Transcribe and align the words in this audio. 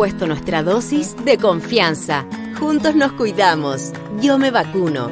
Puesto 0.00 0.26
nuestra 0.26 0.62
dosis 0.62 1.14
de 1.26 1.36
confianza. 1.36 2.24
Juntos 2.58 2.96
nos 2.96 3.12
cuidamos. 3.12 3.92
Yo 4.22 4.38
me 4.38 4.50
vacuno. 4.50 5.10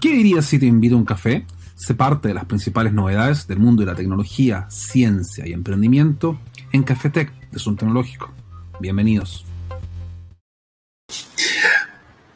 ¿Qué 0.00 0.08
dirías 0.10 0.46
si 0.46 0.58
te 0.58 0.66
invito 0.66 0.96
a 0.96 0.98
un 0.98 1.04
café? 1.04 1.46
Se 1.76 1.94
parte 1.94 2.26
de 2.26 2.34
las 2.34 2.46
principales 2.46 2.92
novedades 2.92 3.46
del 3.46 3.60
mundo 3.60 3.82
de 3.82 3.86
la 3.86 3.94
tecnología, 3.94 4.66
ciencia 4.70 5.46
y 5.46 5.52
emprendimiento 5.52 6.40
en 6.72 6.82
Cafetec 6.82 7.32
de 7.52 7.60
Zoom 7.60 7.76
Tecnológico. 7.76 8.32
Bienvenidos. 8.80 9.46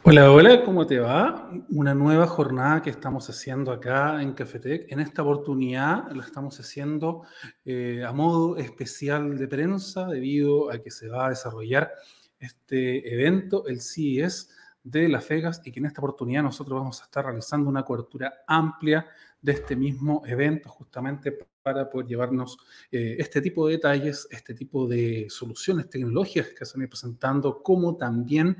Hola, 0.03 0.31
hola, 0.31 0.63
¿cómo 0.63 0.87
te 0.87 0.97
va? 0.97 1.51
Una 1.69 1.93
nueva 1.93 2.25
jornada 2.25 2.81
que 2.81 2.89
estamos 2.89 3.29
haciendo 3.29 3.71
acá 3.71 4.19
en 4.23 4.33
Cafetec. 4.33 4.91
En 4.91 4.99
esta 4.99 5.21
oportunidad 5.21 6.11
lo 6.11 6.23
estamos 6.23 6.59
haciendo 6.59 7.21
eh, 7.63 8.03
a 8.03 8.11
modo 8.11 8.57
especial 8.57 9.37
de 9.37 9.47
prensa 9.47 10.07
debido 10.07 10.71
a 10.71 10.79
que 10.79 10.89
se 10.89 11.07
va 11.07 11.27
a 11.27 11.29
desarrollar 11.29 11.91
este 12.39 13.13
evento, 13.13 13.67
el 13.67 13.79
CES 13.79 14.49
de 14.83 15.07
Las 15.07 15.29
Vegas, 15.29 15.61
y 15.65 15.71
que 15.71 15.79
en 15.79 15.85
esta 15.85 16.01
oportunidad 16.01 16.41
nosotros 16.41 16.79
vamos 16.79 16.99
a 17.01 17.03
estar 17.03 17.23
realizando 17.23 17.69
una 17.69 17.83
cobertura 17.83 18.43
amplia 18.47 19.05
de 19.41 19.53
este 19.53 19.75
mismo 19.75 20.21
evento 20.25 20.69
justamente 20.69 21.37
para 21.63 21.89
poder 21.89 22.07
llevarnos 22.07 22.57
eh, 22.91 23.15
este 23.19 23.41
tipo 23.41 23.67
de 23.67 23.73
detalles, 23.73 24.27
este 24.31 24.53
tipo 24.53 24.87
de 24.87 25.27
soluciones 25.29 25.89
tecnológicas 25.89 26.49
que 26.57 26.65
se 26.65 26.77
han 26.77 26.81
ido 26.81 26.89
presentando, 26.89 27.61
como 27.61 27.97
también 27.97 28.57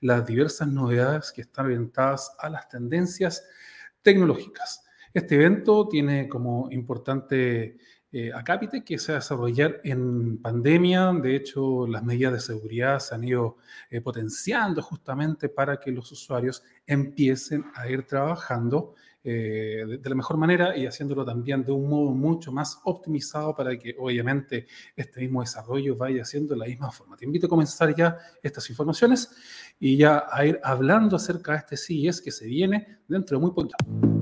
las 0.00 0.26
diversas 0.26 0.68
novedades 0.68 1.32
que 1.32 1.42
están 1.42 1.66
orientadas 1.66 2.34
a 2.38 2.48
las 2.48 2.68
tendencias 2.68 3.44
tecnológicas. 4.02 4.84
Este 5.12 5.34
evento 5.36 5.88
tiene 5.88 6.28
como 6.28 6.68
importante 6.70 7.76
eh, 8.10 8.32
acápite 8.34 8.82
que 8.82 8.98
se 8.98 9.12
va 9.12 9.18
a 9.18 9.20
desarrollar 9.20 9.80
en 9.84 10.40
pandemia. 10.40 11.12
De 11.12 11.36
hecho, 11.36 11.86
las 11.86 12.02
medidas 12.02 12.32
de 12.32 12.40
seguridad 12.40 12.98
se 13.00 13.14
han 13.14 13.24
ido 13.24 13.58
eh, 13.90 14.00
potenciando 14.00 14.80
justamente 14.80 15.50
para 15.50 15.78
que 15.78 15.92
los 15.92 16.10
usuarios 16.10 16.62
empiecen 16.86 17.66
a 17.74 17.86
ir 17.88 18.06
trabajando 18.06 18.94
eh, 19.30 19.98
de, 20.00 20.08
la 20.08 20.14
mejor 20.14 20.38
manera 20.38 20.74
y 20.74 20.86
haciéndolo 20.86 21.22
también 21.22 21.62
de 21.62 21.70
un 21.70 21.86
modo 21.86 22.12
mucho 22.12 22.50
más 22.50 22.80
optimizado 22.84 23.54
para 23.54 23.78
que 23.78 23.94
obviamente 23.98 24.66
este 24.96 25.20
mismo 25.20 25.42
desarrollo 25.42 25.96
vaya 25.96 26.22
haciendo 26.22 26.54
de 26.54 26.60
la 26.60 26.64
misma 26.64 26.90
forma. 26.90 27.14
Te 27.14 27.26
invito 27.26 27.44
a 27.44 27.50
comenzar 27.50 27.94
ya 27.94 28.16
estas 28.42 28.70
informaciones 28.70 29.30
y 29.78 29.98
ya 29.98 30.24
a 30.30 30.46
ir 30.46 30.58
hablando 30.64 31.16
acerca 31.16 31.52
de 31.52 31.58
este 31.58 31.76
CES 31.76 32.22
que 32.22 32.30
se 32.30 32.46
viene 32.46 33.00
dentro 33.06 33.36
de 33.36 33.42
muy 33.42 33.52
poquito. 33.52 34.17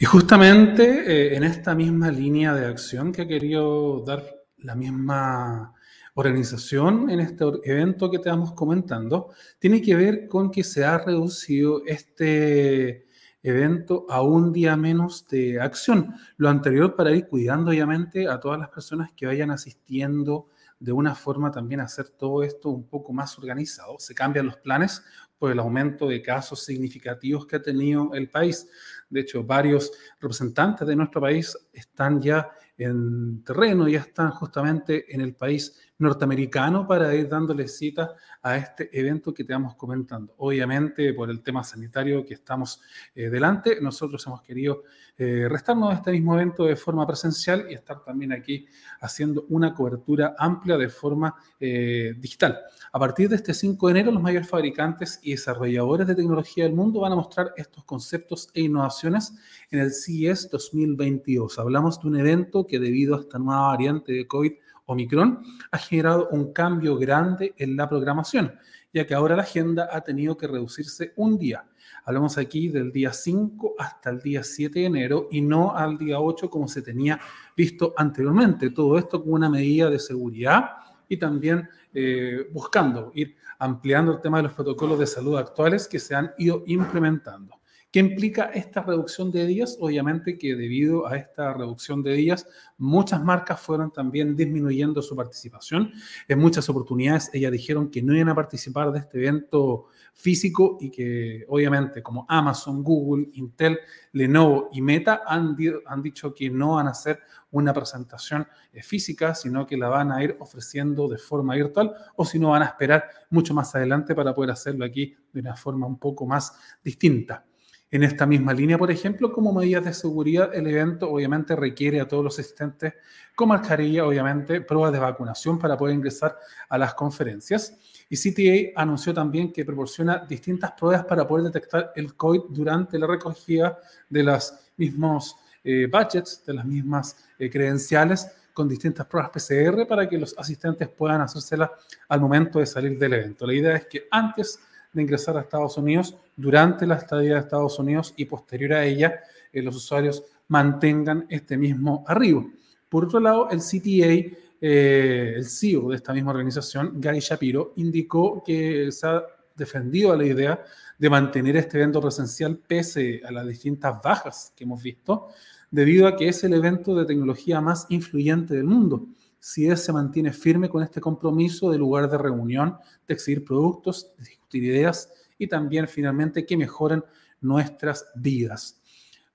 Y 0.00 0.04
justamente 0.04 0.84
eh, 0.84 1.36
en 1.36 1.42
esta 1.42 1.74
misma 1.74 2.12
línea 2.12 2.54
de 2.54 2.66
acción 2.66 3.10
que 3.10 3.22
ha 3.22 3.26
querido 3.26 4.04
dar 4.06 4.24
la 4.58 4.76
misma 4.76 5.74
organización 6.14 7.10
en 7.10 7.18
este 7.18 7.44
evento 7.64 8.08
que 8.08 8.20
te 8.20 8.28
vamos 8.28 8.52
comentando, 8.52 9.32
tiene 9.58 9.82
que 9.82 9.96
ver 9.96 10.28
con 10.28 10.52
que 10.52 10.62
se 10.62 10.84
ha 10.84 10.98
reducido 10.98 11.82
este 11.84 13.08
evento 13.42 14.06
a 14.08 14.22
un 14.22 14.52
día 14.52 14.76
menos 14.76 15.26
de 15.26 15.60
acción. 15.60 16.14
Lo 16.36 16.48
anterior 16.48 16.94
para 16.94 17.10
ir 17.10 17.26
cuidando 17.26 17.70
obviamente 17.70 18.28
a 18.28 18.38
todas 18.38 18.60
las 18.60 18.68
personas 18.68 19.10
que 19.16 19.26
vayan 19.26 19.50
asistiendo 19.50 20.48
de 20.78 20.92
una 20.92 21.16
forma 21.16 21.50
también 21.50 21.80
hacer 21.80 22.08
todo 22.10 22.44
esto 22.44 22.68
un 22.68 22.86
poco 22.86 23.12
más 23.12 23.36
organizado. 23.36 23.96
Se 23.98 24.14
cambian 24.14 24.46
los 24.46 24.58
planes 24.58 25.02
por 25.38 25.52
el 25.52 25.58
aumento 25.58 26.08
de 26.08 26.22
casos 26.22 26.64
significativos 26.64 27.46
que 27.46 27.56
ha 27.56 27.62
tenido 27.62 28.12
el 28.14 28.28
país. 28.28 28.68
De 29.10 29.20
hecho, 29.20 29.44
varios 29.44 29.92
representantes 30.20 30.86
de 30.86 30.96
nuestro 30.96 31.20
país 31.20 31.56
están 31.72 32.20
ya 32.20 32.50
en 32.76 33.42
terreno, 33.42 33.88
ya 33.88 34.00
están 34.00 34.30
justamente 34.30 35.12
en 35.14 35.20
el 35.20 35.34
país 35.34 35.87
norteamericano 35.98 36.86
para 36.86 37.14
ir 37.14 37.28
dándole 37.28 37.66
cita 37.68 38.14
a 38.42 38.56
este 38.56 38.88
evento 38.98 39.34
que 39.34 39.44
te 39.44 39.52
vamos 39.52 39.74
comentando. 39.74 40.34
Obviamente, 40.38 41.12
por 41.12 41.28
el 41.28 41.42
tema 41.42 41.64
sanitario 41.64 42.24
que 42.24 42.34
estamos 42.34 42.80
eh, 43.14 43.28
delante, 43.28 43.80
nosotros 43.80 44.24
hemos 44.26 44.42
querido 44.42 44.84
eh, 45.16 45.48
restarnos 45.48 45.92
este 45.92 46.12
mismo 46.12 46.34
evento 46.34 46.64
de 46.64 46.76
forma 46.76 47.04
presencial 47.04 47.66
y 47.68 47.74
estar 47.74 48.04
también 48.04 48.32
aquí 48.32 48.66
haciendo 49.00 49.46
una 49.48 49.74
cobertura 49.74 50.36
amplia 50.38 50.76
de 50.76 50.88
forma 50.88 51.34
eh, 51.58 52.14
digital. 52.18 52.56
A 52.92 52.98
partir 53.00 53.28
de 53.28 53.36
este 53.36 53.52
5 53.52 53.88
de 53.88 53.90
enero, 53.90 54.12
los 54.12 54.22
mayores 54.22 54.48
fabricantes 54.48 55.18
y 55.22 55.32
desarrolladores 55.32 56.06
de 56.06 56.14
tecnología 56.14 56.64
del 56.64 56.74
mundo 56.74 57.00
van 57.00 57.12
a 57.12 57.16
mostrar 57.16 57.52
estos 57.56 57.82
conceptos 57.84 58.48
e 58.54 58.62
innovaciones 58.62 59.34
en 59.70 59.80
el 59.80 59.90
CES 59.92 60.48
2022. 60.50 61.58
Hablamos 61.58 62.00
de 62.00 62.08
un 62.08 62.16
evento 62.16 62.66
que 62.66 62.78
debido 62.78 63.16
a 63.16 63.20
esta 63.20 63.38
nueva 63.38 63.66
variante 63.68 64.12
de 64.12 64.26
COVID, 64.26 64.52
Omicron, 64.88 65.42
ha 65.70 65.78
generado 65.78 66.28
un 66.30 66.52
cambio 66.52 66.96
grande 66.96 67.54
en 67.58 67.76
la 67.76 67.88
programación, 67.88 68.54
ya 68.92 69.06
que 69.06 69.14
ahora 69.14 69.36
la 69.36 69.42
agenda 69.42 69.88
ha 69.92 70.00
tenido 70.00 70.36
que 70.36 70.46
reducirse 70.46 71.12
un 71.16 71.38
día. 71.38 71.66
Hablamos 72.04 72.38
aquí 72.38 72.68
del 72.68 72.90
día 72.90 73.12
5 73.12 73.74
hasta 73.78 74.08
el 74.08 74.20
día 74.20 74.42
7 74.42 74.80
de 74.80 74.86
enero 74.86 75.28
y 75.30 75.42
no 75.42 75.76
al 75.76 75.98
día 75.98 76.18
8 76.18 76.48
como 76.48 76.68
se 76.68 76.80
tenía 76.80 77.20
visto 77.54 77.92
anteriormente. 77.98 78.70
Todo 78.70 78.96
esto 78.96 79.22
con 79.22 79.34
una 79.34 79.50
medida 79.50 79.90
de 79.90 79.98
seguridad 79.98 80.70
y 81.06 81.18
también 81.18 81.68
eh, 81.92 82.48
buscando 82.50 83.12
ir 83.14 83.36
ampliando 83.58 84.12
el 84.12 84.20
tema 84.22 84.38
de 84.38 84.44
los 84.44 84.52
protocolos 84.52 84.98
de 84.98 85.06
salud 85.06 85.36
actuales 85.36 85.86
que 85.86 85.98
se 85.98 86.14
han 86.14 86.32
ido 86.38 86.62
implementando. 86.66 87.57
¿Qué 87.90 88.00
implica 88.00 88.50
esta 88.52 88.82
reducción 88.82 89.30
de 89.30 89.46
días? 89.46 89.78
Obviamente 89.80 90.36
que 90.36 90.54
debido 90.54 91.06
a 91.06 91.16
esta 91.16 91.54
reducción 91.54 92.02
de 92.02 92.12
días, 92.12 92.46
muchas 92.76 93.24
marcas 93.24 93.58
fueron 93.62 93.90
también 93.90 94.36
disminuyendo 94.36 95.00
su 95.00 95.16
participación. 95.16 95.92
En 96.28 96.38
muchas 96.38 96.68
oportunidades 96.68 97.30
ellas 97.32 97.50
dijeron 97.50 97.90
que 97.90 98.02
no 98.02 98.14
iban 98.14 98.28
a 98.28 98.34
participar 98.34 98.92
de 98.92 98.98
este 98.98 99.20
evento 99.20 99.86
físico 100.12 100.76
y 100.78 100.90
que 100.90 101.46
obviamente 101.48 102.02
como 102.02 102.26
Amazon, 102.28 102.84
Google, 102.84 103.30
Intel, 103.32 103.78
Lenovo 104.12 104.68
y 104.70 104.82
Meta 104.82 105.22
han, 105.26 105.56
dicho 105.56 106.34
que 106.34 106.50
no 106.50 106.74
van 106.74 106.88
a 106.88 106.90
hacer 106.90 107.20
una 107.52 107.72
presentación 107.72 108.46
eh, 108.70 108.82
física, 108.82 109.34
sino 109.34 109.66
que 109.66 109.78
la 109.78 109.88
van 109.88 110.12
a 110.12 110.22
ir 110.22 110.36
ofreciendo 110.40 111.08
de 111.08 111.16
forma 111.16 111.54
virtual 111.54 111.94
o 112.16 112.26
si 112.26 112.38
no 112.38 112.50
van 112.50 112.64
a 112.64 112.66
esperar 112.66 113.08
mucho 113.30 113.54
más 113.54 113.74
adelante 113.74 114.14
para 114.14 114.34
poder 114.34 114.50
hacerlo 114.50 114.84
aquí 114.84 115.16
de 115.32 115.40
una 115.40 115.56
forma 115.56 115.86
un 115.86 115.98
poco 115.98 116.26
más 116.26 116.52
distinta. 116.84 117.47
En 117.90 118.02
esta 118.02 118.26
misma 118.26 118.52
línea, 118.52 118.76
por 118.76 118.90
ejemplo, 118.90 119.32
como 119.32 119.50
medidas 119.50 119.84
de 119.84 119.94
seguridad, 119.94 120.54
el 120.54 120.66
evento 120.66 121.10
obviamente 121.10 121.56
requiere 121.56 122.00
a 122.00 122.06
todos 122.06 122.22
los 122.22 122.38
asistentes 122.38 122.92
con 123.34 123.48
mascarilla, 123.48 124.04
obviamente, 124.04 124.60
pruebas 124.60 124.92
de 124.92 124.98
vacunación 124.98 125.58
para 125.58 125.76
poder 125.76 125.94
ingresar 125.94 126.36
a 126.68 126.76
las 126.76 126.92
conferencias. 126.92 127.78
Y 128.10 128.16
CTA 128.16 128.78
anunció 128.78 129.14
también 129.14 129.52
que 129.52 129.64
proporciona 129.64 130.18
distintas 130.28 130.72
pruebas 130.72 131.04
para 131.06 131.26
poder 131.26 131.46
detectar 131.46 131.92
el 131.96 132.14
COVID 132.14 132.42
durante 132.50 132.98
la 132.98 133.06
recogida 133.06 133.78
de 134.08 134.22
los 134.22 134.52
mismos 134.76 135.36
eh, 135.64 135.88
budgets, 135.90 136.44
de 136.44 136.54
las 136.54 136.66
mismas 136.66 137.16
eh, 137.38 137.48
credenciales 137.48 138.30
con 138.52 138.68
distintas 138.68 139.06
pruebas 139.06 139.30
PCR 139.30 139.86
para 139.86 140.08
que 140.08 140.18
los 140.18 140.36
asistentes 140.36 140.88
puedan 140.88 141.20
hacérselas 141.20 141.70
al 142.08 142.20
momento 142.20 142.58
de 142.58 142.66
salir 142.66 142.98
del 142.98 143.14
evento. 143.14 143.46
La 143.46 143.54
idea 143.54 143.76
es 143.76 143.86
que 143.86 144.08
antes 144.10 144.58
de 144.92 145.02
ingresar 145.02 145.36
a 145.36 145.40
Estados 145.40 145.76
Unidos 145.76 146.16
durante 146.36 146.86
la 146.86 146.96
estadía 146.96 147.34
de 147.34 147.40
Estados 147.40 147.78
Unidos 147.78 148.14
y 148.16 148.24
posterior 148.24 148.74
a 148.74 148.84
ella, 148.84 149.20
eh, 149.52 149.62
los 149.62 149.76
usuarios 149.76 150.24
mantengan 150.48 151.26
este 151.28 151.56
mismo 151.56 152.04
arribo. 152.06 152.50
Por 152.88 153.04
otro 153.04 153.20
lado, 153.20 153.48
el 153.50 153.60
CTA, 153.60 154.36
eh, 154.60 155.34
el 155.36 155.44
CEO 155.44 155.90
de 155.90 155.96
esta 155.96 156.12
misma 156.12 156.30
organización, 156.30 156.92
Gary 157.00 157.20
Shapiro, 157.20 157.72
indicó 157.76 158.42
que 158.44 158.90
se 158.90 159.06
ha 159.06 159.22
defendido 159.54 160.16
la 160.16 160.24
idea 160.24 160.64
de 160.96 161.10
mantener 161.10 161.56
este 161.56 161.78
evento 161.78 162.00
presencial 162.00 162.56
pese 162.56 163.20
a 163.24 163.30
las 163.30 163.46
distintas 163.46 164.00
bajas 164.02 164.52
que 164.56 164.64
hemos 164.64 164.82
visto, 164.82 165.28
debido 165.70 166.06
a 166.06 166.16
que 166.16 166.28
es 166.28 166.42
el 166.44 166.54
evento 166.54 166.94
de 166.94 167.04
tecnología 167.04 167.60
más 167.60 167.86
influyente 167.90 168.54
del 168.54 168.64
mundo 168.64 169.06
si 169.38 169.74
se 169.76 169.92
mantiene 169.92 170.32
firme 170.32 170.68
con 170.68 170.82
este 170.82 171.00
compromiso 171.00 171.70
de 171.70 171.78
lugar 171.78 172.10
de 172.10 172.18
reunión, 172.18 172.76
de 173.06 173.14
exhibir 173.14 173.44
productos, 173.44 174.12
de 174.16 174.24
discutir 174.24 174.64
ideas 174.64 175.10
y 175.38 175.46
también 175.46 175.86
finalmente 175.86 176.44
que 176.44 176.56
mejoren 176.56 177.04
nuestras 177.40 178.06
vidas. 178.16 178.80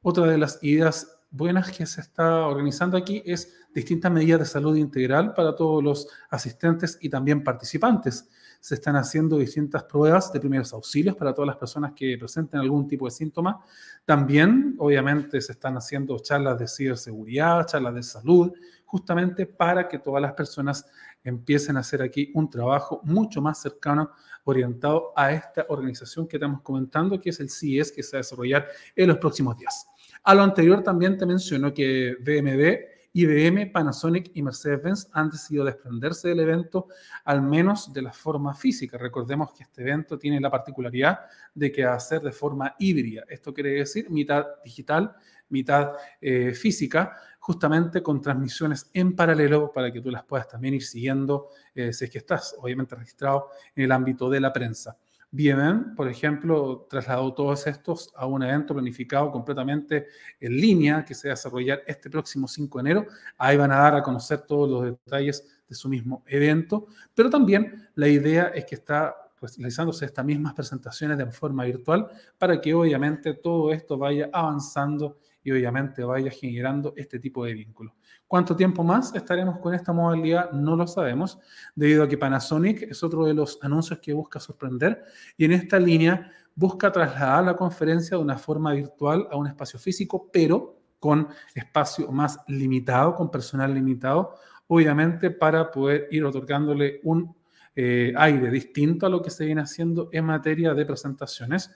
Otra 0.01 0.27
de 0.27 0.38
las 0.38 0.59
ideas 0.61 1.07
buenas 1.31 1.71
que 1.71 1.85
se 1.85 2.01
está 2.01 2.45
organizando 2.45 2.95
aquí 2.95 3.23
es 3.25 3.55
distintas 3.73 4.11
medidas 4.11 4.39
de 4.39 4.45
salud 4.45 4.75
integral 4.75 5.33
para 5.33 5.55
todos 5.55 5.83
los 5.83 6.07
asistentes 6.29 6.97
y 7.01 7.09
también 7.09 7.44
participantes. 7.44 8.29
se 8.59 8.75
están 8.75 8.95
haciendo 8.95 9.38
distintas 9.38 9.83
pruebas 9.83 10.31
de 10.31 10.39
primeros 10.39 10.71
auxilios 10.71 11.17
para 11.17 11.33
todas 11.33 11.47
las 11.47 11.57
personas 11.57 11.91
que 11.94 12.17
presenten 12.17 12.61
algún 12.61 12.88
tipo 12.88 13.03
de 13.03 13.11
síntoma. 13.11 13.59
También, 14.05 14.75
obviamente, 14.77 15.41
se 15.41 15.51
están 15.51 15.75
haciendo 15.75 16.17
charlas 16.19 16.57
de 16.57 16.69
ciberseguridad, 16.69 17.65
charlas 17.65 17.95
de 17.95 18.03
salud, 18.03 18.53
justamente 18.93 19.47
para 19.47 19.87
que 19.87 19.97
todas 19.97 20.21
las 20.21 20.33
personas 20.33 20.85
empiecen 21.23 21.77
a 21.77 21.79
hacer 21.79 22.03
aquí 22.03 22.29
un 22.35 22.47
trabajo 22.47 23.01
mucho 23.03 23.41
más 23.41 23.59
cercano, 23.59 24.11
orientado 24.43 25.13
a 25.15 25.31
esta 25.31 25.65
organización 25.67 26.27
que 26.27 26.37
estamos 26.37 26.61
comentando, 26.61 27.19
que 27.19 27.31
es 27.31 27.39
el 27.39 27.49
CIES, 27.49 27.91
que 27.91 28.03
se 28.03 28.15
va 28.15 28.19
a 28.19 28.21
desarrollar 28.21 28.67
en 28.95 29.07
los 29.07 29.17
próximos 29.17 29.57
días. 29.57 29.87
A 30.23 30.35
lo 30.35 30.43
anterior 30.43 30.83
también 30.83 31.17
te 31.17 31.25
menciono 31.25 31.73
que 31.73 32.15
BMB 32.19 32.93
IBM, 33.15 33.71
Panasonic 33.71 34.31
y 34.35 34.43
Mercedes-Benz 34.43 35.09
han 35.11 35.29
decidido 35.31 35.65
desprenderse 35.65 36.29
del 36.29 36.39
evento, 36.39 36.87
al 37.25 37.41
menos 37.41 37.93
de 37.93 38.01
la 38.03 38.11
forma 38.11 38.53
física. 38.55 38.97
Recordemos 38.97 39.53
que 39.53 39.63
este 39.63 39.81
evento 39.81 40.19
tiene 40.19 40.39
la 40.39 40.49
particularidad 40.49 41.19
de 41.53 41.71
que 41.71 41.85
va 41.85 41.93
a 41.93 41.99
ser 41.99 42.21
de 42.21 42.31
forma 42.31 42.75
híbrida. 42.77 43.23
Esto 43.27 43.53
quiere 43.53 43.71
decir 43.71 44.09
mitad 44.09 44.45
digital, 44.63 45.15
mitad 45.50 45.91
eh, 46.19 46.53
física, 46.53 47.15
justamente 47.43 48.01
con 48.01 48.21
transmisiones 48.21 48.89
en 48.93 49.17
paralelo 49.17 49.69
para 49.73 49.91
que 49.91 50.00
tú 50.00 50.09
las 50.09 50.23
puedas 50.23 50.47
también 50.47 50.75
ir 50.75 50.83
siguiendo 50.83 51.50
eh, 51.75 51.91
si 51.91 52.05
es 52.05 52.09
que 52.09 52.19
estás, 52.19 52.55
obviamente, 52.57 52.95
registrado 52.95 53.50
en 53.75 53.83
el 53.83 53.91
ámbito 53.91 54.29
de 54.29 54.39
la 54.39 54.53
prensa. 54.53 54.97
BMM, 55.29 55.93
por 55.93 56.07
ejemplo, 56.07 56.88
trasladó 56.89 57.33
todos 57.33 57.67
estos 57.67 58.13
a 58.15 58.27
un 58.27 58.43
evento 58.43 58.73
planificado 58.73 59.29
completamente 59.29 60.07
en 60.39 60.55
línea 60.55 61.03
que 61.03 61.13
se 61.13 61.27
va 61.27 61.33
a 61.33 61.35
desarrollar 61.35 61.83
este 61.85 62.09
próximo 62.09 62.47
5 62.47 62.77
de 62.77 62.89
enero. 62.89 63.07
Ahí 63.38 63.57
van 63.57 63.73
a 63.73 63.75
dar 63.79 63.95
a 63.97 64.03
conocer 64.03 64.43
todos 64.43 64.69
los 64.69 64.85
detalles 64.85 65.45
de 65.67 65.75
su 65.75 65.89
mismo 65.89 66.23
evento, 66.25 66.88
pero 67.13 67.29
también 67.29 67.89
la 67.95 68.07
idea 68.07 68.53
es 68.55 68.63
que 68.63 68.75
está 68.75 69.17
pues, 69.38 69.57
realizándose 69.57 70.05
estas 70.05 70.23
mismas 70.23 70.53
presentaciones 70.53 71.17
de 71.17 71.25
forma 71.25 71.65
virtual 71.65 72.07
para 72.38 72.62
que 72.62 72.73
obviamente 72.73 73.33
todo 73.33 73.73
esto 73.73 73.97
vaya 73.97 74.29
avanzando 74.31 75.17
y 75.43 75.51
obviamente 75.51 76.03
vaya 76.03 76.31
generando 76.31 76.93
este 76.95 77.19
tipo 77.19 77.45
de 77.45 77.53
vínculos. 77.53 77.93
¿Cuánto 78.27 78.55
tiempo 78.55 78.83
más 78.83 79.13
estaremos 79.13 79.59
con 79.59 79.73
esta 79.73 79.93
modalidad? 79.93 80.51
No 80.51 80.75
lo 80.75 80.88
sabemos, 80.88 81.39
debido 81.75 82.03
a 82.03 82.07
que 82.07 82.17
Panasonic 82.17 82.83
es 82.83 83.03
otro 83.03 83.25
de 83.25 83.33
los 83.33 83.59
anuncios 83.62 84.00
que 84.00 84.13
busca 84.13 84.39
sorprender 84.39 85.03
y 85.38 85.45
en 85.45 85.51
esta 85.53 85.79
línea 85.79 86.31
busca 86.55 86.91
trasladar 86.91 87.43
la 87.43 87.55
conferencia 87.55 88.17
de 88.17 88.23
una 88.23 88.38
forma 88.38 88.73
virtual 88.73 89.27
a 89.31 89.38
un 89.38 89.47
espacio 89.47 89.79
físico, 89.79 90.29
pero 90.31 90.79
con 91.00 91.27
espacio 91.53 92.12
más 92.12 92.39
limitado, 92.47 93.15
con 93.15 93.29
personal 93.29 93.73
limitado, 93.73 94.35
obviamente 94.67 95.31
para 95.31 95.69
poder 95.69 96.07
ir 96.12 96.23
otorgándole 96.23 97.01
un 97.03 97.35
eh, 97.75 98.13
aire 98.15 98.50
distinto 98.51 99.05
a 99.05 99.09
lo 99.09 99.21
que 99.21 99.31
se 99.31 99.45
viene 99.45 99.62
haciendo 99.62 100.09
en 100.12 100.25
materia 100.25 100.73
de 100.73 100.85
presentaciones 100.85 101.71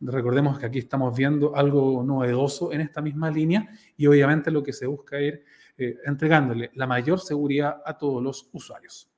Recordemos 0.00 0.58
que 0.58 0.66
aquí 0.66 0.78
estamos 0.78 1.14
viendo 1.14 1.54
algo 1.54 2.02
novedoso 2.02 2.72
en 2.72 2.80
esta 2.80 3.02
misma 3.02 3.30
línea 3.30 3.68
y 3.96 4.06
obviamente 4.06 4.50
lo 4.50 4.62
que 4.62 4.72
se 4.72 4.86
busca 4.86 5.18
es 5.18 5.40
eh, 5.76 5.98
entregándole 6.06 6.70
la 6.74 6.86
mayor 6.86 7.20
seguridad 7.20 7.82
a 7.84 7.96
todos 7.98 8.22
los 8.22 8.48
usuarios. 8.52 9.10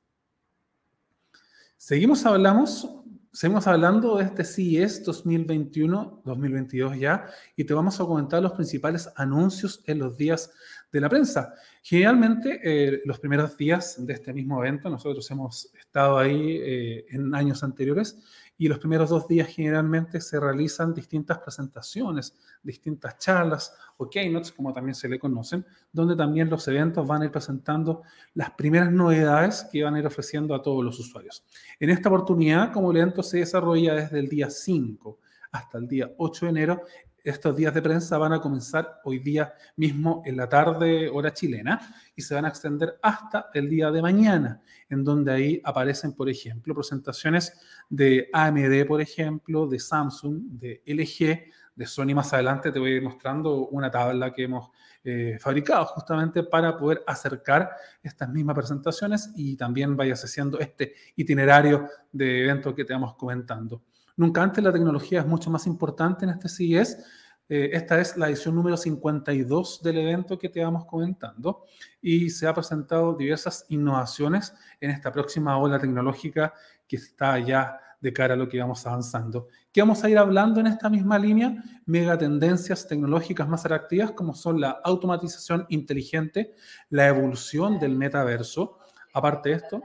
Seguimos, 1.77 2.27
hablamos, 2.27 2.89
seguimos 3.33 3.67
hablando 3.67 4.17
de 4.17 4.25
este 4.25 4.45
CES 4.45 5.07
2021-2022 5.07 6.99
ya 6.99 7.27
y 7.57 7.65
te 7.65 7.75
vamos 7.75 8.01
a 8.01 8.05
comentar 8.05 8.43
los 8.43 8.53
principales 8.53 9.09
anuncios 9.17 9.83
en 9.87 9.99
los 9.99 10.17
días 10.17 10.53
de 10.93 11.01
la 11.01 11.09
prensa. 11.09 11.55
Generalmente, 11.83 12.61
eh, 12.63 13.01
los 13.07 13.19
primeros 13.19 13.57
días 13.57 13.97
de 13.99 14.13
este 14.13 14.33
mismo 14.33 14.63
evento, 14.63 14.91
nosotros 14.91 15.29
hemos 15.31 15.73
estado 15.75 16.19
ahí 16.19 16.59
eh, 16.63 17.07
en 17.11 17.35
años 17.35 17.65
anteriores 17.65 18.23
y 18.59 18.69
los 18.69 18.79
primeros 18.79 19.09
dos 19.09 19.27
días 19.27 19.49
generalmente 19.49 20.21
se 20.21 20.39
realizan 20.39 20.93
distintas 20.93 21.39
presentaciones, 21.39 22.35
distintas 22.63 23.19
charlas 23.19 23.75
o 23.97 24.09
keynotes, 24.09 24.53
como 24.53 24.73
también 24.73 24.95
se 24.95 25.09
le 25.09 25.19
conocen, 25.19 25.65
donde 25.91 26.15
también 26.15 26.51
los 26.51 26.69
eventos 26.69 27.07
van 27.07 27.23
a 27.23 27.25
ir 27.25 27.31
presentando 27.33 28.03
las 28.35 28.51
primeras 28.51 28.93
novedades 28.93 29.67
que 29.73 29.83
van 29.83 29.95
a 29.95 29.99
ir 29.99 30.07
ofreciendo 30.07 30.55
a 30.55 30.63
todos 30.63 30.85
los 30.85 31.01
usuarios. 31.01 31.43
En 31.81 31.89
esta 31.89 32.11
oportunidad, 32.11 32.71
como 32.71 32.91
el 32.91 32.99
evento 32.99 33.23
se 33.23 33.39
desarrolla 33.39 33.95
desde 33.95 34.19
el 34.21 34.29
día 34.29 34.51
5 34.51 35.19
hasta 35.53 35.79
el 35.79 35.89
día 35.89 36.13
8 36.19 36.47
de 36.47 36.51
enero, 36.51 36.83
estos 37.25 37.57
días 37.57 37.73
de 37.73 37.83
prensa 37.83 38.19
van 38.19 38.33
a 38.33 38.41
comenzar 38.41 39.01
hoy 39.05 39.19
día 39.19 39.55
mismo 39.77 40.23
en 40.25 40.37
la 40.37 40.49
tarde, 40.49 41.09
hora 41.09 41.33
chilena, 41.33 41.81
y 42.17 42.23
se 42.23 42.35
van 42.35 42.45
a 42.45 42.49
extender 42.49 42.99
hasta 43.03 43.51
el 43.55 43.69
día 43.69 43.91
de 43.91 44.03
mañana, 44.03 44.61
en 44.89 45.05
donde 45.05 45.33
ahí 45.33 45.61
aparecen, 45.65 46.15
por 46.15 46.29
ejemplo, 46.29 46.75
presentaciones 46.75 47.59
de 47.89 48.29
AMD, 48.33 48.87
por 48.87 49.01
ejemplo, 49.01 49.67
de 49.67 49.79
Samsung, 49.79 50.43
de 50.51 50.83
LG, 50.87 51.53
de 51.75 51.87
Sony. 51.87 52.15
Más 52.15 52.33
adelante 52.33 52.73
te 52.73 52.79
voy 52.79 52.93
a 52.93 52.97
ir 52.97 53.03
mostrando 53.03 53.69
una 53.69 53.91
tabla 53.91 54.33
que 54.33 54.45
hemos 54.45 54.71
eh, 55.05 55.37
fabricado 55.41 55.85
justamente 55.87 56.43
para 56.43 56.77
poder 56.77 57.03
acercar 57.07 57.71
estas 58.03 58.29
mismas 58.29 58.55
presentaciones 58.55 59.33
y 59.35 59.57
también 59.57 59.97
vayas 59.97 60.25
haciendo 60.25 60.59
este 60.59 60.95
itinerario 61.17 61.89
de 62.11 62.45
eventos 62.45 62.75
que 62.75 62.85
te 62.85 62.93
vamos 62.93 63.17
comentando. 63.17 63.83
Nunca 64.23 64.41
antes 64.41 64.63
la 64.63 64.73
tecnología 64.73 65.19
es 65.19 65.27
mucho 65.27 65.51
más 65.51 65.67
importante 65.67 66.25
en 66.25 66.31
este 66.31 66.49
CES. 66.49 67.05
Eh, 67.49 67.71
esta 67.73 68.01
es 68.01 68.17
la 68.17 68.29
edición 68.29 68.55
número 68.55 68.77
52 68.77 69.83
del 69.83 69.99
evento 69.99 70.39
que 70.39 70.49
te 70.49 70.63
vamos 70.63 70.85
comentando 70.87 71.65
y 72.01 72.31
se 72.31 72.47
ha 72.47 72.55
presentado 72.55 73.15
diversas 73.15 73.67
innovaciones 73.71 74.55
en 74.81 74.93
esta 74.93 75.11
próxima 75.11 75.59
ola 75.59 75.77
tecnológica 75.77 76.55
que 76.87 76.95
está 76.95 77.37
ya 77.41 77.77
de 78.01 78.13
cara 78.13 78.35
a 78.35 78.37
lo 78.37 78.49
que 78.49 78.61
vamos 78.61 78.87
avanzando. 78.87 79.49
¿Qué 79.73 79.81
vamos 79.81 80.05
a 80.05 80.09
ir 80.09 80.17
hablando 80.17 80.61
en 80.61 80.69
esta 80.69 80.89
misma 80.89 81.19
línea? 81.19 81.57
Megatendencias 81.87 82.87
tecnológicas 82.87 83.49
más 83.49 83.65
atractivas 83.65 84.13
como 84.13 84.37
son 84.37 84.61
la 84.61 84.79
automatización 84.85 85.67
inteligente, 85.69 86.55
la 86.91 87.09
evolución 87.09 87.81
del 87.81 87.97
metaverso. 87.97 88.79
Aparte 89.15 89.49
de 89.49 89.57
esto, 89.57 89.83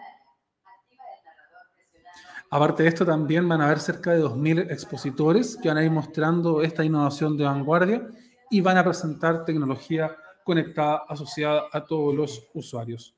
Aparte 2.49 2.83
de 2.83 2.89
esto, 2.89 3.05
también 3.05 3.47
van 3.47 3.59
a 3.59 3.65
haber 3.65 3.79
cerca 3.79 4.11
de 4.11 4.23
2.000 4.23 4.71
expositores 4.71 5.57
que 5.61 5.67
van 5.67 5.77
a 5.77 5.83
ir 5.83 5.91
mostrando 5.91 6.61
esta 6.61 6.85
innovación 6.85 7.35
de 7.35 7.43
vanguardia 7.43 8.07
y 8.49 8.61
van 8.61 8.77
a 8.77 8.83
presentar 8.83 9.43
tecnología 9.43 10.15
conectada 10.45 11.03
asociada 11.09 11.63
a 11.73 11.83
todos 11.83 12.15
los 12.15 12.47
usuarios. 12.53 13.13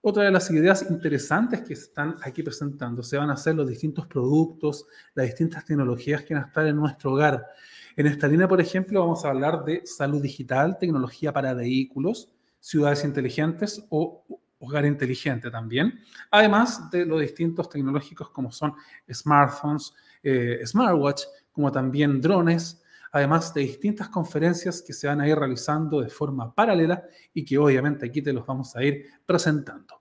Otra 0.00 0.24
de 0.24 0.30
las 0.30 0.50
ideas 0.50 0.90
interesantes 0.90 1.60
que 1.60 1.74
están 1.74 2.16
aquí 2.22 2.42
presentando 2.42 3.02
se 3.02 3.18
van 3.18 3.28
a 3.28 3.34
hacer 3.34 3.54
los 3.54 3.68
distintos 3.68 4.06
productos, 4.06 4.86
las 5.14 5.26
distintas 5.26 5.64
tecnologías 5.66 6.24
que 6.24 6.34
van 6.34 6.44
a 6.44 6.46
estar 6.46 6.66
en 6.66 6.76
nuestro 6.76 7.12
hogar. 7.12 7.46
En 7.94 8.06
esta 8.06 8.26
línea, 8.26 8.48
por 8.48 8.60
ejemplo, 8.60 9.00
vamos 9.00 9.24
a 9.24 9.28
hablar 9.28 9.64
de 9.64 9.82
salud 9.84 10.22
digital, 10.22 10.78
tecnología 10.78 11.30
para 11.32 11.52
vehículos, 11.52 12.30
ciudades 12.58 13.04
inteligentes 13.04 13.84
o 13.90 14.24
hogar 14.62 14.86
inteligente 14.86 15.50
también, 15.50 16.00
además 16.30 16.88
de 16.90 17.04
los 17.04 17.20
distintos 17.20 17.68
tecnológicos 17.68 18.30
como 18.30 18.52
son 18.52 18.74
smartphones, 19.12 19.92
eh, 20.22 20.60
smartwatch, 20.64 21.22
como 21.50 21.70
también 21.72 22.20
drones, 22.20 22.80
además 23.10 23.52
de 23.52 23.62
distintas 23.62 24.08
conferencias 24.08 24.80
que 24.80 24.92
se 24.92 25.08
van 25.08 25.20
a 25.20 25.28
ir 25.28 25.36
realizando 25.36 26.00
de 26.00 26.08
forma 26.08 26.54
paralela 26.54 27.02
y 27.34 27.44
que 27.44 27.58
obviamente 27.58 28.06
aquí 28.06 28.22
te 28.22 28.32
los 28.32 28.46
vamos 28.46 28.74
a 28.76 28.82
ir 28.84 29.04
presentando. 29.26 30.00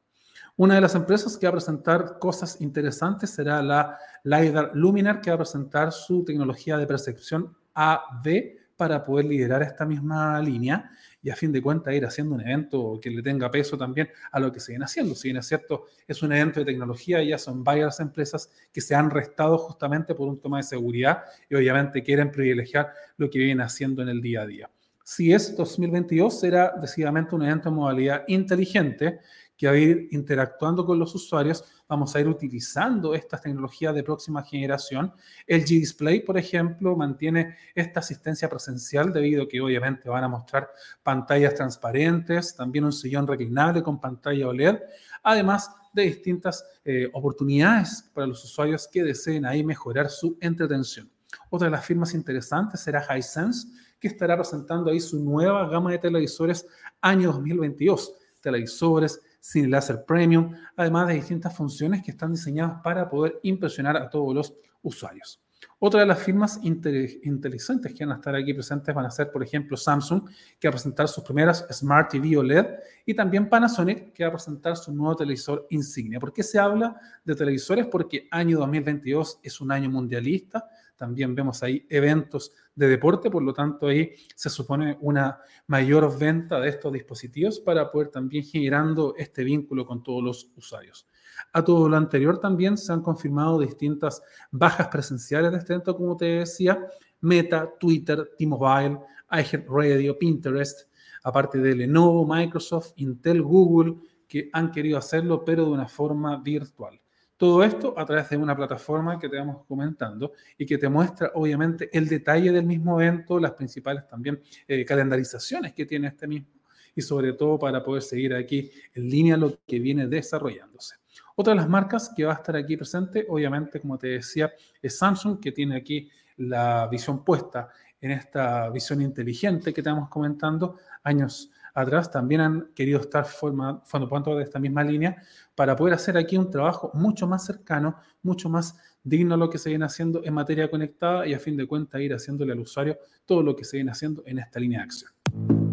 Una 0.57 0.75
de 0.75 0.81
las 0.81 0.93
empresas 0.93 1.37
que 1.37 1.47
va 1.47 1.49
a 1.49 1.53
presentar 1.53 2.19
cosas 2.19 2.61
interesantes 2.61 3.31
será 3.31 3.63
la 3.63 3.97
LiDAR 4.23 4.71
Luminar, 4.75 5.21
que 5.21 5.31
va 5.31 5.35
a 5.35 5.39
presentar 5.39 5.91
su 5.91 6.23
tecnología 6.23 6.77
de 6.77 6.85
percepción 6.85 7.55
AV 7.73 8.59
para 8.77 9.03
poder 9.03 9.25
liderar 9.25 9.63
esta 9.63 9.85
misma 9.85 10.39
línea 10.39 10.91
y 11.23 11.29
a 11.29 11.35
fin 11.35 11.51
de 11.51 11.61
cuentas 11.61 11.93
ir 11.93 12.05
haciendo 12.05 12.35
un 12.35 12.41
evento 12.41 12.99
que 13.01 13.09
le 13.09 13.21
tenga 13.21 13.49
peso 13.51 13.77
también 13.77 14.09
a 14.31 14.39
lo 14.39 14.51
que 14.51 14.59
se 14.59 14.71
viene 14.71 14.85
haciendo. 14.85 15.15
Si 15.15 15.27
bien 15.27 15.37
es 15.37 15.47
cierto, 15.47 15.85
es 16.07 16.21
un 16.23 16.31
evento 16.31 16.59
de 16.59 16.65
tecnología 16.65 17.21
ya 17.23 17.37
son 17.37 17.63
varias 17.63 17.99
empresas 17.99 18.49
que 18.71 18.81
se 18.81 18.95
han 18.95 19.09
restado 19.09 19.57
justamente 19.57 20.15
por 20.15 20.27
un 20.27 20.39
tema 20.39 20.57
de 20.57 20.63
seguridad 20.63 21.23
y 21.49 21.55
obviamente 21.55 22.03
quieren 22.03 22.31
privilegiar 22.31 22.91
lo 23.17 23.29
que 23.29 23.39
vienen 23.39 23.61
haciendo 23.61 24.01
en 24.01 24.09
el 24.09 24.21
día 24.21 24.41
a 24.41 24.45
día. 24.45 24.69
Si 25.03 25.33
es 25.33 25.55
2022, 25.55 26.39
será 26.39 26.73
decididamente 26.79 27.35
un 27.35 27.43
evento 27.43 27.69
en 27.69 27.75
modalidad 27.75 28.23
inteligente 28.27 29.19
que 29.61 29.67
va 29.67 29.73
a 29.73 29.77
ir 29.77 30.07
interactuando 30.09 30.83
con 30.83 30.97
los 30.97 31.13
usuarios, 31.13 31.63
vamos 31.87 32.15
a 32.15 32.19
ir 32.19 32.27
utilizando 32.27 33.13
estas 33.13 33.43
tecnologías 33.43 33.93
de 33.93 34.01
próxima 34.01 34.41
generación. 34.41 35.13
El 35.45 35.63
G-Display, 35.63 36.21
por 36.21 36.35
ejemplo, 36.35 36.95
mantiene 36.95 37.57
esta 37.75 37.99
asistencia 37.99 38.49
presencial 38.49 39.13
debido 39.13 39.43
a 39.43 39.47
que 39.47 39.61
obviamente 39.61 40.09
van 40.09 40.23
a 40.23 40.27
mostrar 40.27 40.71
pantallas 41.03 41.53
transparentes, 41.53 42.55
también 42.55 42.85
un 42.85 42.91
sillón 42.91 43.27
reclinable 43.27 43.83
con 43.83 44.01
pantalla 44.01 44.47
OLED, 44.47 44.79
además 45.21 45.69
de 45.93 46.01
distintas 46.05 46.65
eh, 46.83 47.07
oportunidades 47.13 48.09
para 48.15 48.25
los 48.25 48.43
usuarios 48.43 48.87
que 48.87 49.03
deseen 49.03 49.45
ahí 49.45 49.63
mejorar 49.63 50.09
su 50.09 50.39
entretención. 50.41 51.07
Otra 51.51 51.67
de 51.67 51.71
las 51.71 51.85
firmas 51.85 52.15
interesantes 52.15 52.79
será 52.79 53.05
Hisense, 53.15 53.67
que 53.99 54.07
estará 54.07 54.35
presentando 54.35 54.89
ahí 54.89 54.99
su 54.99 55.23
nueva 55.23 55.69
gama 55.69 55.91
de 55.91 55.99
televisores 55.99 56.65
año 56.99 57.31
2022. 57.31 58.15
Televisores, 58.41 59.21
Cine 59.41 59.67
Láser 59.67 60.05
Premium, 60.05 60.53
además 60.77 61.07
de 61.07 61.15
distintas 61.15 61.53
funciones 61.53 62.01
que 62.03 62.11
están 62.11 62.31
diseñadas 62.31 62.79
para 62.81 63.09
poder 63.09 63.39
impresionar 63.43 63.97
a 63.97 64.09
todos 64.09 64.33
los 64.33 64.53
usuarios. 64.83 65.41
Otra 65.79 66.01
de 66.01 66.05
las 66.05 66.19
firmas 66.19 66.59
inteligentes 66.61 67.93
que 67.93 68.05
van 68.05 68.13
a 68.13 68.15
estar 68.17 68.35
aquí 68.35 68.53
presentes 68.53 68.93
van 68.93 69.05
a 69.05 69.11
ser, 69.11 69.31
por 69.31 69.43
ejemplo, 69.43 69.75
Samsung, 69.75 70.29
que 70.59 70.67
va 70.67 70.69
a 70.69 70.73
presentar 70.73 71.07
sus 71.07 71.23
primeras 71.23 71.65
Smart 71.71 72.11
TV 72.11 72.37
OLED, 72.37 72.67
y 73.05 73.15
también 73.15 73.49
Panasonic, 73.49 74.13
que 74.13 74.23
va 74.23 74.29
a 74.29 74.33
presentar 74.33 74.77
su 74.77 74.93
nuevo 74.93 75.15
televisor 75.15 75.65
insignia. 75.71 76.19
¿Por 76.19 76.33
qué 76.33 76.43
se 76.43 76.59
habla 76.59 76.99
de 77.25 77.35
televisores? 77.35 77.87
Porque 77.87 78.27
año 78.29 78.59
2022 78.59 79.39
es 79.41 79.59
un 79.59 79.71
año 79.71 79.89
mundialista, 79.89 80.67
también 81.01 81.33
vemos 81.33 81.63
ahí 81.63 81.83
eventos 81.89 82.51
de 82.75 82.87
deporte, 82.87 83.31
por 83.31 83.41
lo 83.41 83.53
tanto 83.53 83.87
ahí 83.87 84.13
se 84.35 84.51
supone 84.51 84.99
una 85.01 85.39
mayor 85.65 86.15
venta 86.15 86.59
de 86.59 86.69
estos 86.69 86.93
dispositivos 86.93 87.59
para 87.59 87.89
poder 87.89 88.09
también 88.09 88.43
generando 88.43 89.15
este 89.17 89.43
vínculo 89.43 89.83
con 89.83 90.03
todos 90.03 90.23
los 90.23 90.51
usuarios. 90.55 91.07
A 91.53 91.63
todo 91.63 91.89
lo 91.89 91.97
anterior 91.97 92.39
también 92.39 92.77
se 92.77 92.93
han 92.93 93.01
confirmado 93.01 93.59
distintas 93.59 94.21
bajas 94.51 94.89
presenciales 94.89 95.51
de 95.51 95.57
este 95.57 95.73
evento, 95.73 95.97
como 95.97 96.15
te 96.15 96.25
decía, 96.25 96.85
Meta, 97.21 97.67
Twitter, 97.79 98.33
T-Mobile, 98.37 98.99
iHeartRadio, 99.31 100.19
Pinterest, 100.19 100.87
aparte 101.23 101.57
de 101.57 101.73
Lenovo, 101.77 102.27
Microsoft, 102.27 102.91
Intel, 102.97 103.41
Google, 103.41 103.95
que 104.27 104.51
han 104.53 104.69
querido 104.71 104.99
hacerlo, 104.99 105.43
pero 105.43 105.65
de 105.65 105.71
una 105.71 105.87
forma 105.87 106.37
virtual. 106.37 107.00
Todo 107.41 107.63
esto 107.63 107.97
a 107.97 108.05
través 108.05 108.29
de 108.29 108.37
una 108.37 108.55
plataforma 108.55 109.17
que 109.17 109.27
te 109.27 109.35
vamos 109.35 109.65
comentando 109.67 110.33
y 110.59 110.63
que 110.63 110.77
te 110.77 110.87
muestra 110.87 111.31
obviamente 111.33 111.89
el 111.91 112.07
detalle 112.07 112.51
del 112.51 112.67
mismo 112.67 113.01
evento, 113.01 113.39
las 113.39 113.53
principales 113.53 114.07
también 114.07 114.39
eh, 114.67 114.85
calendarizaciones 114.85 115.73
que 115.73 115.87
tiene 115.87 116.09
este 116.09 116.27
mismo 116.27 116.51
y 116.93 117.01
sobre 117.01 117.33
todo 117.33 117.57
para 117.57 117.83
poder 117.83 118.03
seguir 118.03 118.35
aquí 118.35 118.69
en 118.93 119.09
línea 119.09 119.37
lo 119.37 119.57
que 119.65 119.79
viene 119.79 120.05
desarrollándose. 120.05 120.97
Otra 121.35 121.53
de 121.53 121.61
las 121.61 121.67
marcas 121.67 122.11
que 122.15 122.25
va 122.25 122.33
a 122.33 122.35
estar 122.35 122.55
aquí 122.55 122.77
presente, 122.77 123.25
obviamente, 123.27 123.81
como 123.81 123.97
te 123.97 124.09
decía, 124.09 124.53
es 124.79 124.99
Samsung, 124.99 125.39
que 125.39 125.51
tiene 125.51 125.77
aquí 125.77 126.11
la 126.37 126.87
visión 126.91 127.25
puesta 127.25 127.69
en 127.99 128.11
esta 128.11 128.69
visión 128.69 129.01
inteligente 129.01 129.73
que 129.73 129.81
estamos 129.81 130.09
comentando 130.09 130.77
años 131.03 131.50
atrás. 131.73 132.11
También 132.11 132.41
han 132.41 132.67
querido 132.73 132.99
estar 132.99 133.25
formando 133.25 134.09
parte 134.09 134.31
de 134.31 134.43
esta 134.43 134.59
misma 134.59 134.83
línea 134.83 135.21
para 135.55 135.75
poder 135.75 135.93
hacer 135.93 136.17
aquí 136.17 136.37
un 136.37 136.49
trabajo 136.49 136.91
mucho 136.93 137.27
más 137.27 137.45
cercano, 137.45 137.97
mucho 138.23 138.49
más 138.49 138.77
digno 139.03 139.33
a 139.33 139.37
lo 139.37 139.49
que 139.49 139.57
se 139.57 139.69
viene 139.69 139.85
haciendo 139.85 140.21
en 140.23 140.33
materia 140.33 140.69
conectada 140.69 141.25
y 141.25 141.33
a 141.33 141.39
fin 141.39 141.57
de 141.57 141.67
cuentas 141.67 142.01
ir 142.01 142.13
haciéndole 142.13 142.53
al 142.53 142.59
usuario 142.59 142.97
todo 143.25 143.41
lo 143.43 143.55
que 143.55 143.65
se 143.65 143.77
viene 143.77 143.91
haciendo 143.91 144.23
en 144.25 144.39
esta 144.39 144.59
línea 144.59 144.79
de 144.79 144.83
acción. 144.83 145.70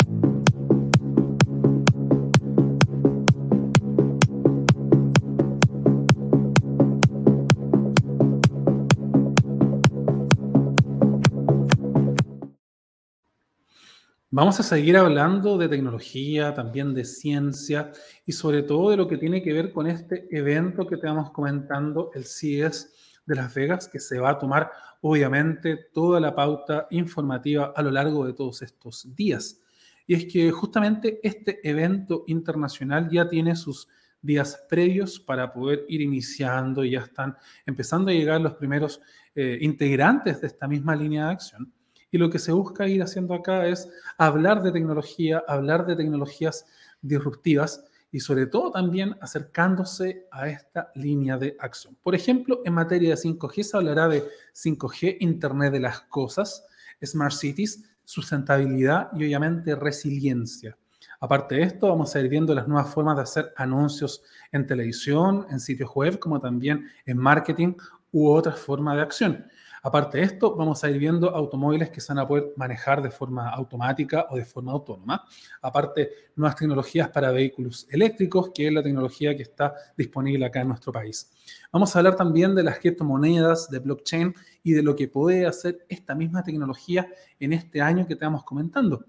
Vamos 14.39 14.61
a 14.61 14.63
seguir 14.63 14.97
hablando 14.97 15.59
de 15.59 15.69
tecnología, 15.69 16.55
también 16.55 16.95
de 16.95 17.05
ciencia 17.05 17.91
y 18.25 18.31
sobre 18.31 18.63
todo 18.63 18.91
de 18.91 18.97
lo 18.97 19.09
que 19.09 19.17
tiene 19.17 19.43
que 19.43 19.53
ver 19.53 19.73
con 19.73 19.89
este 19.89 20.29
evento 20.31 20.87
que 20.87 20.97
te 20.97 21.09
vamos 21.09 21.33
comentando, 21.33 22.13
el 22.15 22.25
CES 22.25 22.95
de 23.27 23.35
Las 23.35 23.53
Vegas, 23.53 23.89
que 23.89 23.99
se 23.99 24.21
va 24.21 24.31
a 24.31 24.39
tomar 24.39 24.71
obviamente 25.01 25.89
toda 25.93 26.21
la 26.21 26.37
pauta 26.37 26.87
informativa 26.93 27.73
a 27.75 27.83
lo 27.83 27.91
largo 27.91 28.25
de 28.25 28.33
todos 28.33 28.63
estos 28.63 29.13
días. 29.17 29.61
Y 30.07 30.15
es 30.15 30.27
que 30.27 30.53
justamente 30.53 31.19
este 31.25 31.59
evento 31.69 32.23
internacional 32.29 33.11
ya 33.11 33.29
tiene 33.29 33.57
sus 33.57 33.89
días 34.23 34.65
previos 34.69 35.19
para 35.19 35.53
poder 35.53 35.85
ir 35.89 36.01
iniciando 36.01 36.85
y 36.85 36.93
ya 36.93 37.01
están 37.01 37.37
empezando 37.67 38.13
a 38.13 38.15
llegar 38.15 38.41
los 38.41 38.55
primeros 38.55 39.01
eh, 39.35 39.59
integrantes 39.63 40.41
de 40.41 40.47
esta 40.47 40.69
misma 40.69 40.95
línea 40.95 41.27
de 41.27 41.33
acción. 41.33 41.73
Y 42.11 42.19
lo 42.19 42.31
que 42.31 42.39
se 42.39 42.53
busca 42.53 42.89
ir 42.89 43.03
haciendo 43.03 43.35
acá 43.35 43.67
es 43.67 43.89
hablar 44.17 44.63
de 44.63 44.73
tecnología, 44.73 45.43
hablar 45.47 45.87
de 45.87 45.97
tecnologías 45.97 46.67
disruptivas 47.03 47.85
y 48.11 48.21
sobre 48.21 48.47
todo 48.47 48.71
también 48.71 49.17
acercándose 49.21 50.27
a 50.31 50.49
esta 50.49 50.91
línea 50.95 51.37
de 51.37 51.57
acción. 51.61 51.97
Por 52.03 52.15
ejemplo, 52.15 52.63
en 52.65 52.75
materia 52.75 53.11
de 53.11 53.17
5G 53.17 53.63
se 53.63 53.77
hablará 53.77 54.09
de 54.09 54.25
5G, 54.55 55.19
Internet 55.21 55.73
de 55.73 55.81
las 55.81 56.01
Cosas, 56.03 56.67
Smart 57.05 57.35
Cities, 57.35 57.85
sustentabilidad 58.05 59.11
y 59.13 59.25
obviamente 59.25 59.77
resiliencia. 59.77 60.77
Aparte 61.21 61.57
de 61.57 61.63
esto, 61.63 61.89
vamos 61.89 62.15
a 62.15 62.21
ir 62.21 62.29
viendo 62.29 62.55
las 62.55 62.67
nuevas 62.69 62.93
formas 62.93 63.17
de 63.17 63.23
hacer 63.23 63.53
anuncios 63.57 64.23
en 64.53 64.67
televisión, 64.67 65.47
en 65.51 65.61
sitios 65.61 65.91
web, 65.95 66.19
como 66.19 66.41
también 66.41 66.89
en 67.07 67.19
marketing 67.19 67.75
u 68.13 68.31
otras 68.31 68.59
formas 68.59 68.97
de 68.97 69.03
acción. 69.03 69.47
Aparte 69.83 70.19
de 70.19 70.25
esto, 70.25 70.57
vamos 70.57 70.83
a 70.83 70.91
ir 70.91 70.99
viendo 70.99 71.31
automóviles 71.31 71.91
que 71.91 72.01
se 72.01 72.13
van 72.13 72.25
a 72.25 72.29
poder 72.29 72.53
manejar 72.57 73.03
de 73.03 73.11
forma 73.11 73.49
automática 73.51 74.27
o 74.31 74.37
de 74.37 74.45
forma 74.45 74.73
autónoma. 74.73 75.25
Aparte, 75.63 76.11
nuevas 76.37 76.57
tecnologías 76.57 77.09
para 77.11 77.31
vehículos 77.31 77.87
eléctricos, 77.91 78.51
que 78.55 78.67
es 78.67 78.73
la 78.73 78.83
tecnología 78.83 79.37
que 79.37 79.43
está 79.43 79.75
disponible 79.97 80.47
acá 80.47 80.61
en 80.61 80.69
nuestro 80.69 80.93
país. 80.93 81.31
Vamos 81.73 81.95
a 81.95 81.99
hablar 81.99 82.17
también 82.17 82.55
de 82.55 82.63
las 82.63 82.79
criptomonedas, 82.79 83.71
de 83.71 83.79
blockchain 83.79 84.35
y 84.63 84.73
de 84.73 84.83
lo 84.83 84.97
que 84.97 85.09
puede 85.09 85.47
hacer 85.47 85.85
esta 85.89 86.15
misma 86.15 86.43
tecnología 86.43 87.09
en 87.39 87.53
este 87.53 87.81
año 87.81 88.07
que 88.07 88.15
estamos 88.15 88.45
comentando. 88.45 89.05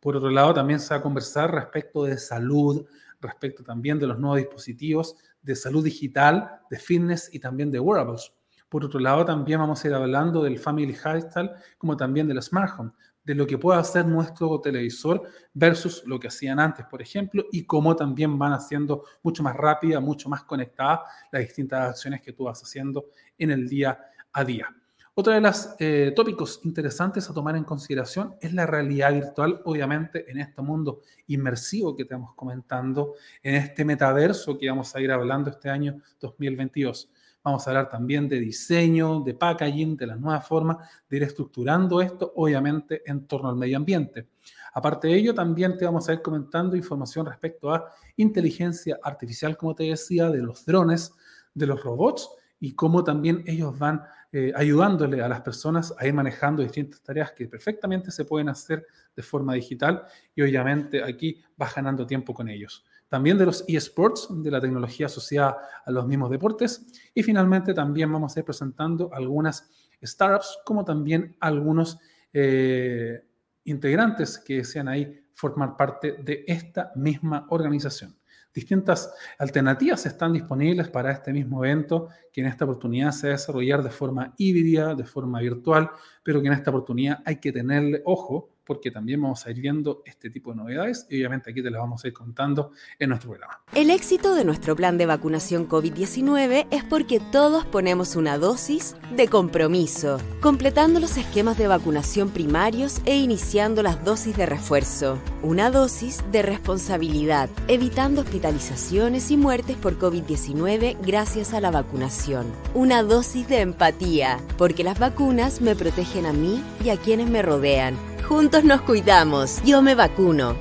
Por 0.00 0.16
otro 0.16 0.30
lado, 0.30 0.54
también 0.54 0.80
se 0.80 0.94
va 0.94 1.00
a 1.00 1.02
conversar 1.02 1.52
respecto 1.52 2.04
de 2.04 2.18
salud, 2.18 2.84
respecto 3.20 3.62
también 3.62 3.98
de 3.98 4.06
los 4.06 4.18
nuevos 4.18 4.38
dispositivos 4.38 5.16
de 5.42 5.56
salud 5.56 5.84
digital, 5.84 6.60
de 6.70 6.78
fitness 6.78 7.28
y 7.32 7.38
también 7.38 7.70
de 7.70 7.80
wearables. 7.80 8.32
Por 8.72 8.86
otro 8.86 8.98
lado, 8.98 9.22
también 9.22 9.60
vamos 9.60 9.84
a 9.84 9.88
ir 9.88 9.92
hablando 9.92 10.42
del 10.42 10.58
Family 10.58 10.86
Lifestyle, 10.86 11.50
como 11.76 11.94
también 11.94 12.26
del 12.26 12.40
Smart 12.40 12.72
Home, 12.78 12.92
de 13.22 13.34
lo 13.34 13.46
que 13.46 13.58
puede 13.58 13.78
hacer 13.78 14.06
nuestro 14.06 14.58
televisor 14.62 15.24
versus 15.52 16.02
lo 16.06 16.18
que 16.18 16.28
hacían 16.28 16.58
antes, 16.58 16.86
por 16.86 17.02
ejemplo, 17.02 17.44
y 17.52 17.66
cómo 17.66 17.94
también 17.94 18.38
van 18.38 18.54
haciendo 18.54 19.04
mucho 19.22 19.42
más 19.42 19.54
rápida, 19.58 20.00
mucho 20.00 20.30
más 20.30 20.44
conectada 20.44 21.02
las 21.30 21.42
distintas 21.42 21.90
acciones 21.90 22.22
que 22.22 22.32
tú 22.32 22.44
vas 22.44 22.62
haciendo 22.62 23.08
en 23.36 23.50
el 23.50 23.68
día 23.68 24.06
a 24.32 24.42
día. 24.42 24.74
Otra 25.12 25.34
de 25.34 25.42
los 25.42 25.74
eh, 25.78 26.14
tópicos 26.16 26.60
interesantes 26.64 27.28
a 27.28 27.34
tomar 27.34 27.54
en 27.56 27.64
consideración 27.64 28.36
es 28.40 28.54
la 28.54 28.64
realidad 28.64 29.12
virtual, 29.12 29.60
obviamente, 29.66 30.30
en 30.30 30.38
este 30.38 30.62
mundo 30.62 31.02
inmersivo 31.26 31.94
que 31.94 32.04
estamos 32.04 32.34
comentando, 32.34 33.16
en 33.42 33.56
este 33.56 33.84
metaverso 33.84 34.56
que 34.56 34.70
vamos 34.70 34.96
a 34.96 35.00
ir 35.02 35.12
hablando 35.12 35.50
este 35.50 35.68
año 35.68 36.00
2022. 36.18 37.10
Vamos 37.44 37.66
a 37.66 37.70
hablar 37.70 37.90
también 37.90 38.28
de 38.28 38.38
diseño, 38.38 39.20
de 39.20 39.34
packaging, 39.34 39.96
de 39.96 40.06
las 40.06 40.20
nuevas 40.20 40.46
formas 40.46 40.88
de 41.08 41.16
ir 41.16 41.22
estructurando 41.24 42.00
esto, 42.00 42.32
obviamente, 42.36 43.02
en 43.04 43.26
torno 43.26 43.48
al 43.48 43.56
medio 43.56 43.76
ambiente. 43.76 44.28
Aparte 44.74 45.08
de 45.08 45.14
ello, 45.14 45.34
también 45.34 45.76
te 45.76 45.84
vamos 45.84 46.08
a 46.08 46.12
ir 46.12 46.22
comentando 46.22 46.76
información 46.76 47.26
respecto 47.26 47.74
a 47.74 47.92
inteligencia 48.16 48.98
artificial, 49.02 49.56
como 49.56 49.74
te 49.74 49.84
decía, 49.84 50.30
de 50.30 50.38
los 50.38 50.64
drones, 50.64 51.12
de 51.52 51.66
los 51.66 51.82
robots 51.82 52.30
y 52.60 52.74
cómo 52.74 53.02
también 53.02 53.42
ellos 53.46 53.76
van 53.76 54.02
eh, 54.30 54.52
ayudándole 54.54 55.20
a 55.20 55.28
las 55.28 55.40
personas 55.40 55.92
a 55.98 56.06
ir 56.06 56.14
manejando 56.14 56.62
distintas 56.62 57.02
tareas 57.02 57.32
que 57.32 57.48
perfectamente 57.48 58.10
se 58.10 58.24
pueden 58.24 58.48
hacer 58.48 58.86
de 59.14 59.22
forma 59.22 59.54
digital 59.54 60.04
y 60.34 60.42
obviamente 60.42 61.02
aquí 61.02 61.42
vas 61.56 61.74
ganando 61.74 62.06
tiempo 62.06 62.32
con 62.32 62.48
ellos 62.48 62.84
también 63.12 63.36
de 63.36 63.44
los 63.44 63.62
eSports, 63.68 64.26
de 64.30 64.50
la 64.50 64.58
tecnología 64.58 65.04
asociada 65.04 65.58
a 65.84 65.90
los 65.90 66.06
mismos 66.06 66.30
deportes. 66.30 66.86
Y 67.12 67.22
finalmente 67.22 67.74
también 67.74 68.10
vamos 68.10 68.34
a 68.34 68.40
ir 68.40 68.46
presentando 68.46 69.12
algunas 69.12 69.68
startups, 70.02 70.60
como 70.64 70.82
también 70.82 71.36
algunos 71.38 71.98
eh, 72.32 73.22
integrantes 73.64 74.38
que 74.38 74.56
desean 74.56 74.88
ahí 74.88 75.14
formar 75.34 75.76
parte 75.76 76.12
de 76.24 76.42
esta 76.46 76.90
misma 76.96 77.46
organización. 77.50 78.16
Distintas 78.54 79.12
alternativas 79.38 80.06
están 80.06 80.32
disponibles 80.32 80.88
para 80.88 81.12
este 81.12 81.34
mismo 81.34 81.62
evento, 81.62 82.08
que 82.32 82.40
en 82.40 82.46
esta 82.46 82.64
oportunidad 82.64 83.10
se 83.10 83.26
va 83.26 83.34
a 83.34 83.36
desarrollar 83.36 83.82
de 83.82 83.90
forma 83.90 84.32
híbrida, 84.38 84.94
de 84.94 85.04
forma 85.04 85.38
virtual, 85.40 85.90
pero 86.22 86.40
que 86.40 86.46
en 86.46 86.54
esta 86.54 86.70
oportunidad 86.70 87.20
hay 87.26 87.36
que 87.36 87.52
tenerle 87.52 88.00
ojo 88.06 88.51
porque 88.64 88.90
también 88.90 89.20
vamos 89.20 89.46
a 89.46 89.50
ir 89.50 89.60
viendo 89.60 90.02
este 90.04 90.30
tipo 90.30 90.50
de 90.50 90.56
novedades 90.56 91.06
y 91.10 91.18
obviamente 91.18 91.50
aquí 91.50 91.62
te 91.62 91.70
las 91.70 91.80
vamos 91.80 92.04
a 92.04 92.08
ir 92.08 92.12
contando 92.12 92.72
en 92.98 93.08
nuestro 93.10 93.30
programa. 93.30 93.60
El 93.74 93.90
éxito 93.90 94.34
de 94.34 94.44
nuestro 94.44 94.76
plan 94.76 94.98
de 94.98 95.06
vacunación 95.06 95.68
COVID-19 95.68 96.66
es 96.70 96.84
porque 96.84 97.20
todos 97.32 97.64
ponemos 97.66 98.16
una 98.16 98.38
dosis 98.38 98.96
de 99.16 99.28
compromiso, 99.28 100.18
completando 100.40 101.00
los 101.00 101.16
esquemas 101.16 101.58
de 101.58 101.66
vacunación 101.66 102.30
primarios 102.30 103.00
e 103.04 103.16
iniciando 103.16 103.82
las 103.82 104.04
dosis 104.04 104.36
de 104.36 104.46
refuerzo. 104.46 105.18
Una 105.42 105.70
dosis 105.70 106.22
de 106.30 106.42
responsabilidad, 106.42 107.50
evitando 107.68 108.22
hospitalizaciones 108.22 109.30
y 109.30 109.36
muertes 109.36 109.76
por 109.76 109.98
COVID-19 109.98 110.96
gracias 111.04 111.52
a 111.54 111.60
la 111.60 111.70
vacunación. 111.70 112.46
Una 112.74 113.02
dosis 113.02 113.48
de 113.48 113.60
empatía, 113.60 114.38
porque 114.56 114.84
las 114.84 114.98
vacunas 114.98 115.60
me 115.60 115.74
protegen 115.74 116.26
a 116.26 116.32
mí 116.32 116.62
y 116.84 116.90
a 116.90 116.96
quienes 116.96 117.28
me 117.28 117.42
rodean 117.42 118.11
Juntos 118.32 118.64
nos 118.64 118.80
cuidamos. 118.80 119.62
Yo 119.62 119.82
me 119.82 119.94
vacuno. 119.94 120.56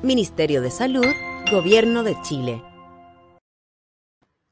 Ministerio 0.00 0.62
de 0.62 0.70
Salud, 0.70 1.04
Gobierno 1.50 2.04
de 2.04 2.14
Chile. 2.22 2.62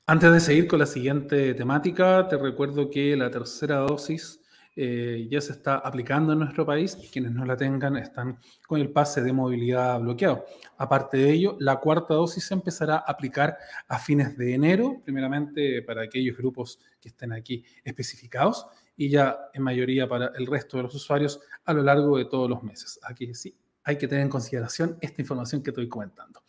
Antes 0.08 0.32
de 0.32 0.40
seguir 0.40 0.66
con 0.66 0.80
la 0.80 0.86
siguiente 0.86 1.54
temática, 1.54 2.26
te 2.26 2.36
recuerdo 2.36 2.90
que 2.90 3.16
la 3.16 3.30
tercera 3.30 3.76
dosis 3.76 4.40
eh, 4.74 5.28
ya 5.30 5.40
se 5.40 5.52
está 5.52 5.76
aplicando 5.76 6.32
en 6.32 6.40
nuestro 6.40 6.66
país 6.66 6.98
y 7.00 7.06
quienes 7.06 7.30
no 7.30 7.44
la 7.44 7.56
tengan 7.56 7.96
están 7.96 8.40
con 8.66 8.80
el 8.80 8.90
pase 8.90 9.22
de 9.22 9.32
movilidad 9.32 10.00
bloqueado. 10.00 10.46
Aparte 10.78 11.16
de 11.18 11.30
ello, 11.30 11.56
la 11.60 11.76
cuarta 11.76 12.14
dosis 12.14 12.44
se 12.44 12.54
empezará 12.54 12.96
a 12.96 13.04
aplicar 13.06 13.56
a 13.86 14.00
fines 14.00 14.36
de 14.36 14.52
enero, 14.52 15.00
primeramente 15.04 15.80
para 15.82 16.02
aquellos 16.02 16.36
grupos 16.36 16.80
que 17.00 17.10
estén 17.10 17.32
aquí 17.32 17.64
especificados 17.84 18.66
y 18.96 19.10
ya 19.10 19.36
en 19.52 19.62
mayoría 19.62 20.08
para 20.08 20.32
el 20.36 20.46
resto 20.46 20.76
de 20.76 20.84
los 20.84 20.94
usuarios 20.94 21.40
a 21.64 21.72
lo 21.72 21.82
largo 21.82 22.16
de 22.16 22.24
todos 22.24 22.48
los 22.48 22.62
meses. 22.62 22.98
Aquí 23.02 23.34
sí 23.34 23.56
hay 23.86 23.96
que 23.96 24.08
tener 24.08 24.24
en 24.24 24.28
consideración 24.28 24.98
esta 25.00 25.22
información 25.22 25.62
que 25.62 25.70
estoy 25.70 25.88
comentando. 25.88 26.42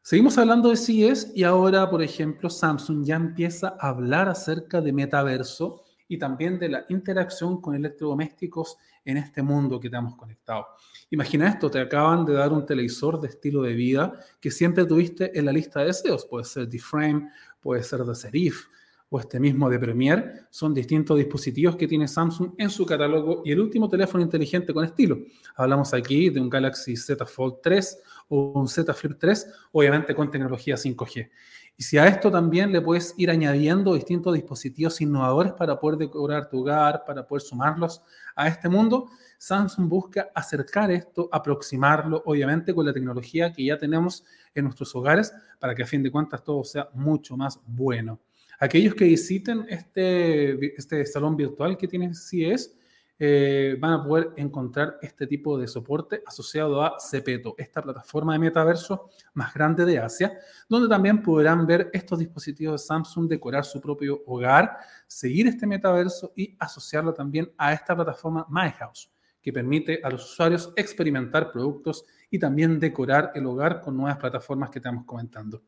Seguimos 0.00 0.38
hablando 0.38 0.70
de 0.70 0.76
CES 0.76 1.32
y 1.34 1.42
ahora, 1.42 1.90
por 1.90 2.02
ejemplo, 2.02 2.48
Samsung 2.48 3.04
ya 3.04 3.16
empieza 3.16 3.76
a 3.80 3.88
hablar 3.88 4.28
acerca 4.28 4.80
de 4.80 4.92
metaverso 4.92 5.84
y 6.06 6.18
también 6.18 6.58
de 6.58 6.68
la 6.68 6.84
interacción 6.88 7.60
con 7.60 7.74
electrodomésticos 7.74 8.76
en 9.04 9.16
este 9.16 9.42
mundo 9.42 9.80
que 9.80 9.90
tenemos 9.90 10.14
conectado. 10.14 10.66
Imagina 11.10 11.48
esto, 11.48 11.68
te 11.68 11.80
acaban 11.80 12.24
de 12.24 12.34
dar 12.34 12.52
un 12.52 12.64
televisor 12.64 13.20
de 13.20 13.28
estilo 13.28 13.62
de 13.62 13.74
vida 13.74 14.12
que 14.40 14.50
siempre 14.50 14.84
tuviste 14.84 15.36
en 15.36 15.46
la 15.46 15.52
lista 15.52 15.80
de 15.80 15.86
deseos. 15.86 16.26
Puede 16.26 16.44
ser 16.44 16.68
de 16.68 16.78
Frame, 16.78 17.28
puede 17.60 17.82
ser 17.82 18.00
de 18.04 18.14
Serif 18.14 18.66
o 19.12 19.20
este 19.20 19.38
mismo 19.38 19.68
de 19.68 19.78
Premiere. 19.78 20.46
Son 20.48 20.72
distintos 20.72 21.18
dispositivos 21.18 21.76
que 21.76 21.86
tiene 21.86 22.08
Samsung 22.08 22.54
en 22.56 22.70
su 22.70 22.86
catálogo 22.86 23.42
y 23.44 23.52
el 23.52 23.60
último 23.60 23.86
teléfono 23.86 24.24
inteligente 24.24 24.72
con 24.72 24.86
estilo. 24.86 25.18
Hablamos 25.54 25.92
aquí 25.92 26.30
de 26.30 26.40
un 26.40 26.48
Galaxy 26.48 26.96
Z 26.96 27.26
Fold 27.26 27.56
3 27.62 28.02
o 28.28 28.52
un 28.58 28.66
Z 28.66 28.92
Flip 28.94 29.18
3, 29.18 29.46
obviamente 29.72 30.14
con 30.14 30.30
tecnología 30.30 30.76
5G. 30.76 31.30
Y 31.76 31.82
si 31.82 31.98
a 31.98 32.06
esto 32.06 32.30
también 32.30 32.72
le 32.72 32.80
puedes 32.80 33.14
ir 33.18 33.30
añadiendo 33.30 33.94
distintos 33.94 34.32
dispositivos 34.32 34.98
innovadores 35.02 35.52
para 35.52 35.78
poder 35.78 35.98
decorar 35.98 36.48
tu 36.48 36.60
hogar, 36.60 37.04
para 37.06 37.26
poder 37.26 37.42
sumarlos 37.42 38.02
a 38.34 38.48
este 38.48 38.70
mundo, 38.70 39.10
Samsung 39.36 39.88
busca 39.88 40.30
acercar 40.34 40.90
esto, 40.90 41.28
aproximarlo, 41.30 42.22
obviamente 42.24 42.74
con 42.74 42.86
la 42.86 42.94
tecnología 42.94 43.52
que 43.52 43.64
ya 43.64 43.76
tenemos 43.76 44.24
en 44.54 44.64
nuestros 44.64 44.94
hogares, 44.94 45.34
para 45.58 45.74
que 45.74 45.82
a 45.82 45.86
fin 45.86 46.02
de 46.02 46.10
cuentas 46.10 46.42
todo 46.42 46.64
sea 46.64 46.88
mucho 46.94 47.36
más 47.36 47.60
bueno. 47.66 48.20
Aquellos 48.62 48.94
que 48.94 49.06
visiten 49.06 49.66
este, 49.68 50.76
este 50.78 51.04
salón 51.04 51.36
virtual 51.36 51.76
que 51.76 51.88
tiene 51.88 52.14
CES, 52.14 52.78
eh, 53.18 53.76
van 53.80 53.94
a 53.94 54.04
poder 54.04 54.30
encontrar 54.36 54.98
este 55.02 55.26
tipo 55.26 55.58
de 55.58 55.66
soporte 55.66 56.22
asociado 56.24 56.80
a 56.80 56.94
Cepeto, 57.00 57.56
esta 57.58 57.82
plataforma 57.82 58.34
de 58.34 58.38
metaverso 58.38 59.10
más 59.34 59.52
grande 59.52 59.84
de 59.84 59.98
Asia, 59.98 60.38
donde 60.68 60.88
también 60.88 61.24
podrán 61.24 61.66
ver 61.66 61.90
estos 61.92 62.20
dispositivos 62.20 62.80
de 62.80 62.86
Samsung 62.86 63.28
decorar 63.28 63.64
su 63.64 63.80
propio 63.80 64.22
hogar, 64.26 64.78
seguir 65.08 65.48
este 65.48 65.66
metaverso 65.66 66.32
y 66.36 66.56
asociarlo 66.60 67.12
también 67.12 67.52
a 67.58 67.72
esta 67.72 67.96
plataforma 67.96 68.46
MyHouse, 68.48 69.10
que 69.42 69.52
permite 69.52 70.00
a 70.04 70.10
los 70.10 70.32
usuarios 70.34 70.72
experimentar 70.76 71.50
productos 71.50 72.04
y 72.30 72.38
también 72.38 72.78
decorar 72.78 73.32
el 73.34 73.44
hogar 73.44 73.80
con 73.80 73.96
nuevas 73.96 74.18
plataformas 74.18 74.70
que 74.70 74.78
estamos 74.78 75.04
comentando. 75.04 75.64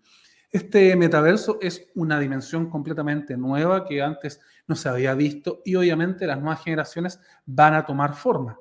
Este 0.54 0.94
metaverso 0.94 1.58
es 1.60 1.90
una 1.96 2.20
dimensión 2.20 2.70
completamente 2.70 3.36
nueva 3.36 3.84
que 3.84 4.00
antes 4.00 4.40
no 4.68 4.76
se 4.76 4.88
había 4.88 5.12
visto 5.14 5.62
y 5.64 5.74
obviamente 5.74 6.28
las 6.28 6.38
nuevas 6.38 6.62
generaciones 6.62 7.18
van 7.44 7.74
a 7.74 7.84
tomar 7.84 8.14
forma. 8.14 8.56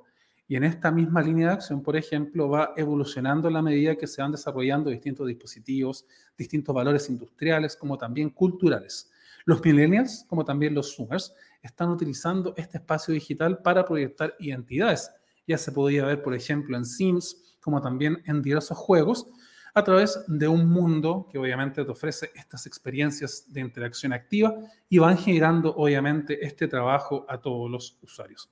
Y 0.48 0.56
en 0.56 0.64
esta 0.64 0.90
misma 0.90 1.22
línea 1.22 1.50
de 1.50 1.54
acción, 1.54 1.84
por 1.84 1.96
ejemplo, 1.96 2.50
va 2.50 2.74
evolucionando 2.78 3.48
a 3.48 3.52
la 3.52 3.62
medida 3.62 3.96
que 3.96 4.08
se 4.08 4.24
van 4.24 4.32
desarrollando 4.32 4.90
distintos 4.90 5.28
dispositivos, 5.28 6.08
distintos 6.36 6.74
valores 6.74 7.08
industriales, 7.12 7.76
como 7.76 7.96
también 7.96 8.32
culturales. 8.32 9.12
Los 9.46 9.64
millennials, 9.64 10.26
como 10.28 10.44
también 10.44 10.74
los 10.74 10.96
zoomers, 10.96 11.36
están 11.62 11.90
utilizando 11.90 12.56
este 12.58 12.80
espacio 12.80 13.14
digital 13.14 13.60
para 13.60 13.86
proyectar 13.86 14.34
identidades. 14.40 15.12
Ya 15.46 15.60
se 15.60 15.72
podía 15.72 16.06
ver, 16.06 16.24
por 16.24 16.34
ejemplo, 16.34 16.76
en 16.76 16.86
Sims, 16.86 17.56
como 17.62 17.82
también 17.82 18.24
en 18.26 18.42
diversos 18.42 18.80
juegos, 18.80 19.28
a 19.74 19.84
través 19.84 20.24
de 20.28 20.48
un 20.48 20.70
mundo 20.70 21.28
que 21.32 21.40
obviamente 21.40 21.84
te 21.84 21.92
ofrece 21.92 22.32
estas 22.36 22.66
experiencias 22.68 23.52
de 23.52 23.62
interacción 23.62 24.14
activa 24.14 24.56
y 24.88 25.00
van 25.00 25.18
generando 25.18 25.74
obviamente 25.76 26.46
este 26.46 26.68
trabajo 26.68 27.26
a 27.28 27.40
todos 27.40 27.70
los 27.70 27.98
usuarios. 28.02 28.50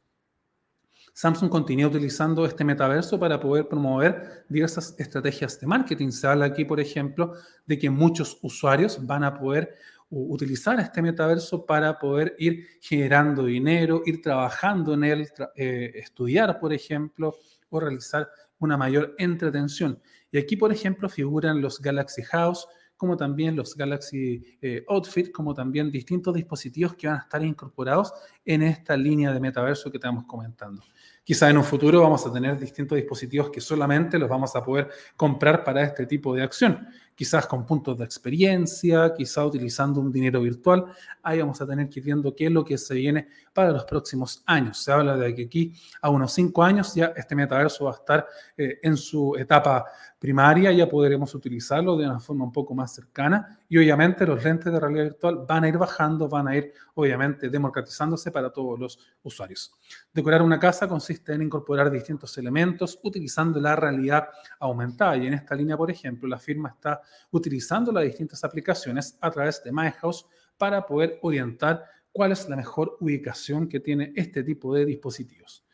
Samsung 1.13 1.49
continúa 1.49 1.89
utilizando 1.89 2.45
este 2.45 2.63
metaverso 2.63 3.19
para 3.19 3.39
poder 3.39 3.67
promover 3.67 4.45
diversas 4.47 4.95
estrategias 4.97 5.59
de 5.59 5.67
marketing. 5.67 6.09
Se 6.09 6.25
habla 6.25 6.45
aquí, 6.45 6.63
por 6.63 6.79
ejemplo, 6.79 7.33
de 7.65 7.77
que 7.77 7.89
muchos 7.89 8.39
usuarios 8.41 9.05
van 9.05 9.23
a 9.25 9.37
poder 9.37 9.75
utilizar 10.09 10.79
este 10.79 11.01
metaverso 11.01 11.65
para 11.65 11.97
poder 11.99 12.35
ir 12.37 12.65
generando 12.81 13.45
dinero, 13.45 14.01
ir 14.05 14.21
trabajando 14.21 14.93
en 14.93 15.03
él, 15.03 15.29
eh, 15.55 15.91
estudiar, 15.95 16.59
por 16.59 16.73
ejemplo, 16.73 17.35
o 17.69 17.79
realizar 17.79 18.29
una 18.59 18.77
mayor 18.77 19.15
entretención. 19.17 19.99
Y 20.31 20.37
aquí, 20.37 20.55
por 20.55 20.71
ejemplo, 20.71 21.09
figuran 21.09 21.61
los 21.61 21.81
Galaxy 21.81 22.23
House, 22.23 22.67
como 22.95 23.17
también 23.17 23.55
los 23.55 23.75
Galaxy 23.75 24.57
eh, 24.61 24.85
Outfit, 24.87 25.31
como 25.31 25.53
también 25.53 25.91
distintos 25.91 26.35
dispositivos 26.35 26.95
que 26.95 27.07
van 27.07 27.17
a 27.17 27.21
estar 27.21 27.43
incorporados 27.43 28.13
en 28.45 28.61
esta 28.61 28.95
línea 28.95 29.33
de 29.33 29.39
metaverso 29.39 29.89
que 29.89 29.97
estamos 29.97 30.25
comentando. 30.25 30.83
Quizá 31.23 31.49
en 31.49 31.57
un 31.57 31.63
futuro 31.63 32.01
vamos 32.01 32.25
a 32.25 32.33
tener 32.33 32.57
distintos 32.57 32.95
dispositivos 32.95 33.49
que 33.49 33.61
solamente 33.61 34.17
los 34.17 34.27
vamos 34.27 34.55
a 34.55 34.63
poder 34.63 34.89
comprar 35.15 35.63
para 35.63 35.83
este 35.83 36.05
tipo 36.05 36.33
de 36.33 36.43
acción 36.43 36.87
quizás 37.21 37.45
con 37.45 37.67
puntos 37.67 37.97
de 37.99 38.03
experiencia, 38.03 39.13
quizás 39.15 39.45
utilizando 39.45 40.01
un 40.01 40.11
dinero 40.11 40.41
virtual. 40.41 40.85
Ahí 41.21 41.39
vamos 41.39 41.61
a 41.61 41.67
tener 41.67 41.87
que 41.87 41.99
ir 41.99 42.05
viendo 42.05 42.33
qué 42.35 42.47
es 42.47 42.51
lo 42.51 42.65
que 42.65 42.79
se 42.79 42.95
viene 42.95 43.27
para 43.53 43.69
los 43.69 43.83
próximos 43.85 44.41
años. 44.47 44.79
Se 44.79 44.91
habla 44.91 45.15
de 45.15 45.35
que 45.35 45.43
aquí 45.43 45.73
a 46.01 46.09
unos 46.09 46.33
cinco 46.33 46.63
años 46.63 46.95
ya 46.95 47.13
este 47.15 47.35
metaverso 47.35 47.85
va 47.85 47.91
a 47.91 47.95
estar 47.95 48.27
eh, 48.57 48.79
en 48.81 48.97
su 48.97 49.35
etapa 49.37 49.85
primaria, 50.17 50.71
ya 50.71 50.87
podremos 50.87 51.33
utilizarlo 51.35 51.97
de 51.97 52.05
una 52.05 52.19
forma 52.19 52.45
un 52.45 52.51
poco 52.51 52.73
más 52.73 52.93
cercana 52.93 53.59
y 53.67 53.77
obviamente 53.77 54.25
los 54.25 54.43
lentes 54.43 54.71
de 54.71 54.79
realidad 54.79 55.05
virtual 55.05 55.45
van 55.47 55.63
a 55.63 55.67
ir 55.67 55.77
bajando, 55.77 56.29
van 56.29 56.47
a 56.47 56.55
ir 56.55 56.73
obviamente 56.93 57.49
democratizándose 57.49 58.31
para 58.31 58.51
todos 58.51 58.79
los 58.79 58.99
usuarios. 59.23 59.73
Decorar 60.13 60.41
una 60.41 60.59
casa 60.59 60.87
consiste 61.11 61.33
en 61.33 61.41
incorporar 61.41 61.91
distintos 61.91 62.37
elementos 62.37 62.97
utilizando 63.03 63.59
la 63.59 63.75
realidad 63.75 64.29
aumentada 64.59 65.17
y 65.17 65.27
en 65.27 65.33
esta 65.33 65.55
línea, 65.55 65.75
por 65.75 65.91
ejemplo, 65.91 66.27
la 66.27 66.39
firma 66.39 66.69
está 66.69 67.01
utilizando 67.31 67.91
las 67.91 68.05
distintas 68.05 68.41
aplicaciones 68.45 69.17
a 69.19 69.29
través 69.29 69.61
de 69.61 69.73
MyHouse 69.73 70.25
para 70.57 70.85
poder 70.85 71.19
orientar 71.21 71.83
cuál 72.13 72.31
es 72.31 72.47
la 72.47 72.55
mejor 72.55 72.97
ubicación 73.01 73.67
que 73.67 73.81
tiene 73.81 74.13
este 74.15 74.41
tipo 74.43 74.73
de 74.73 74.85
dispositivos. 74.85 75.65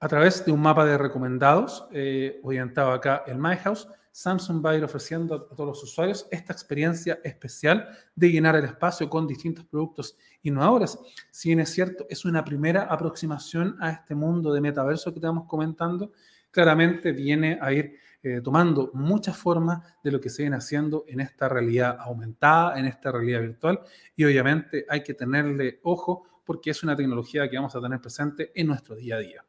A 0.00 0.08
través 0.08 0.44
de 0.44 0.50
un 0.50 0.60
mapa 0.60 0.84
de 0.84 0.98
recomendados, 0.98 1.86
eh, 1.92 2.40
orientado 2.42 2.90
acá 2.90 3.22
en 3.28 3.40
MyHouse, 3.40 3.86
Samsung 4.12 4.64
va 4.64 4.70
a 4.70 4.76
ir 4.76 4.84
ofreciendo 4.84 5.34
a 5.34 5.56
todos 5.56 5.66
los 5.66 5.82
usuarios 5.82 6.28
esta 6.30 6.52
experiencia 6.52 7.18
especial 7.24 7.88
de 8.14 8.30
llenar 8.30 8.54
el 8.56 8.66
espacio 8.66 9.08
con 9.08 9.26
distintos 9.26 9.64
productos 9.64 10.16
innovadores. 10.42 10.98
Si 11.30 11.48
bien 11.48 11.60
es 11.60 11.70
cierto, 11.70 12.06
es 12.10 12.24
una 12.26 12.44
primera 12.44 12.82
aproximación 12.82 13.76
a 13.80 13.90
este 13.90 14.14
mundo 14.14 14.52
de 14.52 14.60
metaverso 14.60 15.12
que 15.12 15.18
estamos 15.18 15.46
comentando, 15.48 16.12
claramente 16.50 17.12
viene 17.12 17.58
a 17.60 17.72
ir 17.72 17.96
eh, 18.22 18.40
tomando 18.40 18.90
muchas 18.94 19.36
formas 19.36 19.82
de 20.04 20.12
lo 20.12 20.20
que 20.20 20.30
se 20.30 20.42
viene 20.42 20.56
haciendo 20.56 21.04
en 21.08 21.20
esta 21.20 21.48
realidad 21.48 21.96
aumentada, 21.98 22.78
en 22.78 22.84
esta 22.84 23.10
realidad 23.10 23.40
virtual, 23.40 23.80
y 24.14 24.24
obviamente 24.24 24.86
hay 24.88 25.02
que 25.02 25.14
tenerle 25.14 25.80
ojo 25.82 26.28
porque 26.44 26.70
es 26.70 26.82
una 26.82 26.94
tecnología 26.94 27.48
que 27.48 27.56
vamos 27.56 27.74
a 27.74 27.80
tener 27.80 28.00
presente 28.00 28.52
en 28.54 28.66
nuestro 28.66 28.94
día 28.94 29.16
a 29.16 29.18
día. 29.18 29.44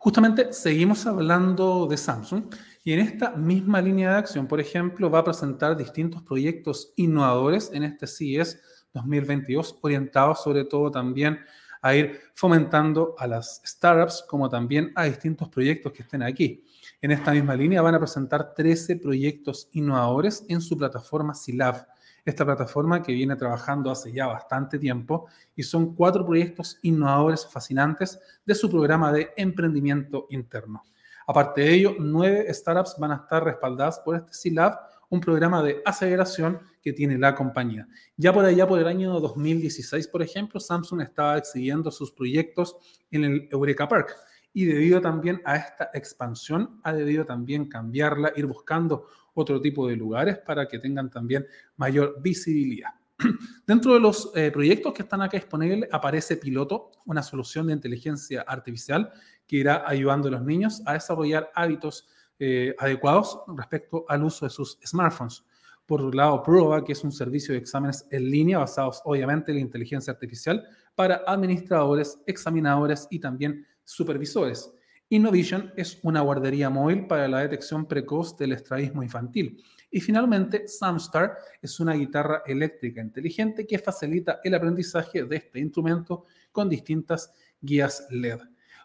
Justamente 0.00 0.52
seguimos 0.52 1.04
hablando 1.06 1.88
de 1.88 1.96
Samsung 1.96 2.44
y 2.84 2.92
en 2.92 3.00
esta 3.00 3.32
misma 3.32 3.82
línea 3.82 4.12
de 4.12 4.18
acción, 4.18 4.46
por 4.46 4.60
ejemplo, 4.60 5.10
va 5.10 5.18
a 5.18 5.24
presentar 5.24 5.76
distintos 5.76 6.22
proyectos 6.22 6.92
innovadores 6.94 7.72
en 7.72 7.82
este 7.82 8.06
CES 8.06 8.60
2022, 8.94 9.76
orientados 9.82 10.40
sobre 10.42 10.64
todo 10.64 10.92
también 10.92 11.40
a 11.82 11.96
ir 11.96 12.20
fomentando 12.34 13.16
a 13.18 13.26
las 13.26 13.60
startups 13.64 14.24
como 14.28 14.48
también 14.48 14.92
a 14.94 15.04
distintos 15.04 15.48
proyectos 15.48 15.92
que 15.92 16.02
estén 16.02 16.22
aquí. 16.22 16.64
En 17.00 17.10
esta 17.10 17.32
misma 17.32 17.56
línea 17.56 17.82
van 17.82 17.96
a 17.96 17.98
presentar 17.98 18.54
13 18.54 18.96
proyectos 18.96 19.68
innovadores 19.72 20.44
en 20.48 20.60
su 20.60 20.76
plataforma 20.78 21.34
Silab, 21.34 21.86
esta 22.28 22.44
plataforma 22.44 23.02
que 23.02 23.12
viene 23.12 23.36
trabajando 23.36 23.90
hace 23.90 24.12
ya 24.12 24.26
bastante 24.26 24.78
tiempo 24.78 25.26
y 25.56 25.62
son 25.62 25.94
cuatro 25.94 26.26
proyectos 26.26 26.78
innovadores 26.82 27.46
fascinantes 27.46 28.20
de 28.44 28.54
su 28.54 28.70
programa 28.70 29.10
de 29.12 29.30
emprendimiento 29.36 30.26
interno. 30.30 30.84
Aparte 31.26 31.62
de 31.62 31.74
ello, 31.74 31.96
nueve 31.98 32.52
startups 32.52 32.96
van 32.98 33.12
a 33.12 33.16
estar 33.16 33.44
respaldadas 33.44 33.98
por 34.00 34.16
este 34.16 34.32
Silab 34.32 34.78
un 35.10 35.20
programa 35.20 35.62
de 35.62 35.80
aceleración 35.86 36.60
que 36.82 36.92
tiene 36.92 37.16
la 37.16 37.34
compañía. 37.34 37.88
Ya 38.16 38.32
por 38.32 38.44
allá, 38.44 38.68
por 38.68 38.78
el 38.78 38.86
año 38.86 39.18
2016, 39.20 40.06
por 40.08 40.22
ejemplo, 40.22 40.60
Samsung 40.60 41.00
estaba 41.00 41.38
exhibiendo 41.38 41.90
sus 41.90 42.12
proyectos 42.12 42.76
en 43.10 43.24
el 43.24 43.48
Eureka 43.50 43.88
Park. 43.88 44.14
Y 44.58 44.64
debido 44.64 45.00
también 45.00 45.40
a 45.44 45.54
esta 45.54 45.88
expansión, 45.94 46.80
ha 46.82 46.92
debido 46.92 47.24
también 47.24 47.68
cambiarla, 47.68 48.32
ir 48.34 48.44
buscando 48.46 49.06
otro 49.34 49.60
tipo 49.60 49.86
de 49.86 49.94
lugares 49.94 50.38
para 50.38 50.66
que 50.66 50.80
tengan 50.80 51.10
también 51.10 51.46
mayor 51.76 52.20
visibilidad. 52.20 52.90
Dentro 53.68 53.94
de 53.94 54.00
los 54.00 54.32
eh, 54.34 54.50
proyectos 54.50 54.92
que 54.94 55.02
están 55.02 55.22
acá 55.22 55.36
disponibles 55.36 55.88
aparece 55.92 56.38
Piloto, 56.38 56.90
una 57.06 57.22
solución 57.22 57.68
de 57.68 57.74
inteligencia 57.74 58.42
artificial 58.48 59.12
que 59.46 59.58
irá 59.58 59.84
ayudando 59.86 60.26
a 60.26 60.32
los 60.32 60.42
niños 60.42 60.82
a 60.86 60.94
desarrollar 60.94 61.52
hábitos 61.54 62.08
eh, 62.40 62.74
adecuados 62.80 63.38
respecto 63.56 64.06
al 64.08 64.24
uso 64.24 64.44
de 64.44 64.50
sus 64.50 64.76
smartphones. 64.84 65.44
Por 65.86 66.00
otro 66.00 66.16
lado, 66.16 66.42
Proba, 66.42 66.84
que 66.84 66.94
es 66.94 67.04
un 67.04 67.12
servicio 67.12 67.54
de 67.54 67.60
exámenes 67.60 68.08
en 68.10 68.28
línea 68.28 68.58
basados 68.58 69.02
obviamente 69.04 69.52
en 69.52 69.58
la 69.58 69.62
inteligencia 69.62 70.12
artificial 70.12 70.66
para 70.96 71.22
administradores, 71.28 72.18
examinadores 72.26 73.06
y 73.08 73.20
también 73.20 73.64
supervisores. 73.88 74.70
Innovision 75.08 75.72
es 75.74 75.98
una 76.02 76.20
guardería 76.20 76.68
móvil 76.68 77.06
para 77.06 77.26
la 77.26 77.40
detección 77.40 77.88
precoz 77.88 78.36
del 78.36 78.52
estrabismo 78.52 79.02
infantil. 79.02 79.64
Y 79.90 80.00
finalmente, 80.00 80.68
Samstar 80.68 81.38
es 81.62 81.80
una 81.80 81.94
guitarra 81.94 82.42
eléctrica 82.44 83.00
inteligente 83.00 83.66
que 83.66 83.78
facilita 83.78 84.40
el 84.44 84.54
aprendizaje 84.54 85.24
de 85.24 85.36
este 85.36 85.60
instrumento 85.60 86.26
con 86.52 86.68
distintas 86.68 87.32
guías 87.62 88.06
LED. 88.10 88.40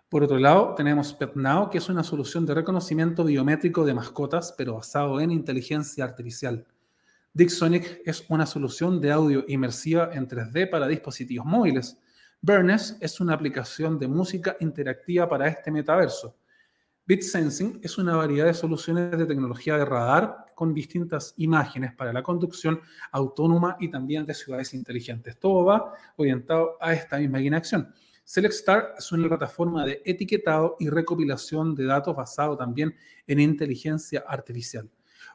Por 0.08 0.24
otro 0.24 0.38
lado, 0.38 0.74
tenemos 0.76 1.14
PetNow, 1.14 1.70
que 1.70 1.80
es 1.80 1.90
una 1.90 2.04
solución 2.04 2.46
de 2.46 2.54
reconocimiento 2.54 3.26
biométrico 3.26 3.84
de 3.84 3.94
mascotas, 3.94 4.54
pero 4.58 4.76
basado 4.76 5.20
en 5.20 5.32
inteligencia 5.32 6.06
artificial. 6.06 6.66
Dixonic 7.34 8.02
es 8.06 8.24
una 8.30 8.46
solución 8.46 9.02
de 9.02 9.12
audio 9.12 9.44
inmersiva 9.50 10.12
en 10.14 10.30
3D 10.30 10.70
para 10.70 10.88
dispositivos 10.88 11.46
móviles. 11.46 11.98
Burnes 12.46 12.98
es 13.00 13.22
una 13.22 13.36
aplicación 13.36 13.98
de 13.98 14.06
música 14.06 14.58
interactiva 14.60 15.30
para 15.30 15.48
este 15.48 15.72
metaverso. 15.72 16.36
BitSensing 17.06 17.80
es 17.82 17.98
una 17.98 18.18
variedad 18.18 18.48
de 18.48 18.54
soluciones 18.54 19.18
de 19.18 19.26
tecnología 19.26 19.78
de 19.78 19.86
radar 19.86 20.48
con 20.54 20.74
distintas 20.74 21.34
imágenes 21.38 21.94
para 21.94 22.12
la 22.12 22.22
conducción 22.22 22.82
autónoma 23.14 23.78
y 23.80 23.90
también 23.90 24.26
de 24.26 24.34
ciudades 24.34 24.74
inteligentes. 24.74 25.40
Todo 25.40 25.64
va 25.64 25.94
orientado 26.18 26.76
a 26.82 26.92
esta 26.92 27.18
misma 27.18 27.40
acción. 27.56 27.94
SelectStar 28.26 28.96
es 28.98 29.10
una 29.14 29.30
plataforma 29.30 29.86
de 29.86 30.02
etiquetado 30.04 30.76
y 30.82 30.90
recopilación 30.90 31.74
de 31.76 31.86
datos 31.86 32.14
basado 32.14 32.58
también 32.58 32.94
en 33.26 33.40
inteligencia 33.40 34.22
artificial. 34.28 34.90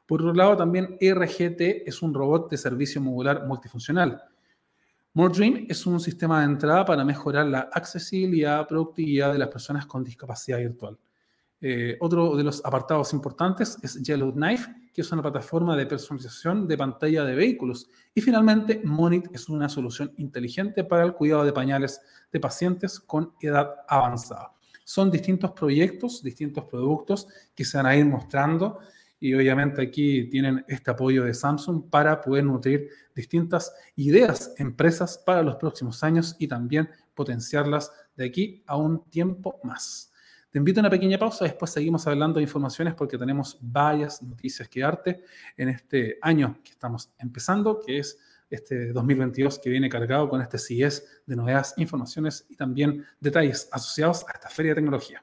Por 0.05 0.21
otro 0.21 0.35
lado, 0.35 0.59
también 0.59 0.99
RGT 1.01 1.89
es 1.89 2.03
un 2.03 2.13
robot 2.13 2.51
de 2.51 2.59
servicio 2.59 3.01
modular 3.01 3.47
multifuncional. 3.47 4.23
MoreDream 5.19 5.67
es 5.69 5.85
un 5.85 5.99
sistema 5.99 6.39
de 6.39 6.45
entrada 6.45 6.85
para 6.85 7.05
mejorar 7.05 7.45
la 7.47 7.71
accesibilidad, 7.73 8.69
productividad 8.69 9.33
de 9.33 9.41
las 9.41 9.49
personas 9.49 9.85
con 9.85 10.05
discapacidad 10.05 10.59
virtual. 10.59 10.97
Eh, 11.61 11.97
otro 11.99 12.37
de 12.37 12.45
los 12.45 12.65
apartados 12.65 13.13
importantes 13.13 13.79
es 13.83 14.01
Yellowknife, 14.01 14.73
que 14.95 15.01
es 15.01 15.11
una 15.11 15.21
plataforma 15.21 15.77
de 15.77 15.87
personalización 15.87 16.69
de 16.69 16.79
pantalla 16.79 17.25
de 17.25 17.35
vehículos. 17.35 17.89
Y 18.15 18.21
finalmente, 18.21 18.81
Monit 18.85 19.27
es 19.35 19.49
una 19.49 19.69
solución 19.69 20.13
inteligente 20.19 20.85
para 20.85 21.03
el 21.03 21.15
cuidado 21.15 21.45
de 21.45 21.53
pañales 21.53 22.01
de 22.31 22.39
pacientes 22.39 23.01
con 23.01 23.33
edad 23.41 23.75
avanzada. 23.89 24.53
Son 24.85 25.11
distintos 25.11 25.51
proyectos, 25.51 26.23
distintos 26.23 26.63
productos 26.67 27.27
que 27.57 27.65
se 27.65 27.77
van 27.77 27.87
a 27.87 27.97
ir 27.97 28.07
mostrando 28.07 28.79
y 29.21 29.35
obviamente 29.35 29.83
aquí 29.83 30.29
tienen 30.31 30.65
este 30.69 30.91
apoyo 30.91 31.25
de 31.25 31.35
Samsung 31.35 31.91
para 31.91 32.21
poder 32.21 32.45
nutrir 32.45 32.89
distintas 33.15 33.73
ideas, 33.97 34.55
empresas 34.59 35.19
para 35.19 35.43
los 35.43 35.57
próximos 35.57 36.03
años 36.05 36.37
y 36.39 36.47
también 36.47 36.89
potenciarlas 37.15 37.93
de 38.17 38.27
aquí 38.27 38.63
a 38.67 38.77
un 38.77 39.09
tiempo 39.11 39.59
más. 39.65 40.13
Te 40.51 40.59
invito 40.59 40.81
a 40.81 40.83
una 40.83 40.91
pequeña 40.91 41.19
pausa, 41.19 41.45
después 41.45 41.71
seguimos 41.71 42.07
hablando 42.07 42.39
de 42.39 42.45
informaciones 42.45 42.95
porque 42.95 43.19
tenemos 43.19 43.59
varias 43.61 44.23
noticias 44.23 44.69
que 44.69 44.81
darte 44.81 45.23
en 45.57 45.69
este 45.69 46.19
año 46.23 46.59
que 46.65 46.71
estamos 46.71 47.13
empezando, 47.19 47.81
que 47.85 47.99
es 47.99 48.19
este 48.49 48.93
2022 48.93 49.59
que 49.59 49.69
viene 49.69 49.91
cargado 49.91 50.29
con 50.29 50.41
este 50.41 50.59
CIES 50.59 51.23
de 51.27 51.37
novedades, 51.37 51.75
informaciones 51.77 52.47
y 52.49 52.57
también 52.57 53.05
detalles 53.21 53.69
asociados 53.73 54.25
a 54.27 54.33
esta 54.33 54.49
feria 54.49 54.73
de 54.73 54.77
tecnología. 54.77 55.23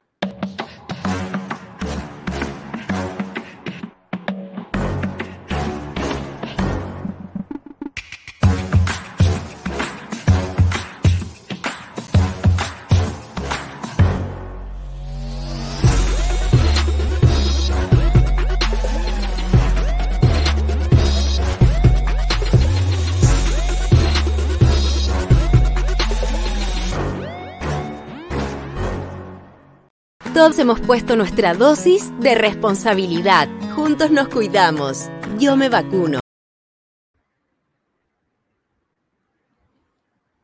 Todos 30.46 30.60
hemos 30.60 30.80
puesto 30.80 31.16
nuestra 31.16 31.54
dosis 31.54 32.12
de 32.20 32.36
responsabilidad. 32.36 33.48
Juntos 33.74 34.12
nos 34.12 34.28
cuidamos. 34.28 35.10
Yo 35.40 35.56
me 35.56 35.68
vacuno. 35.68 36.20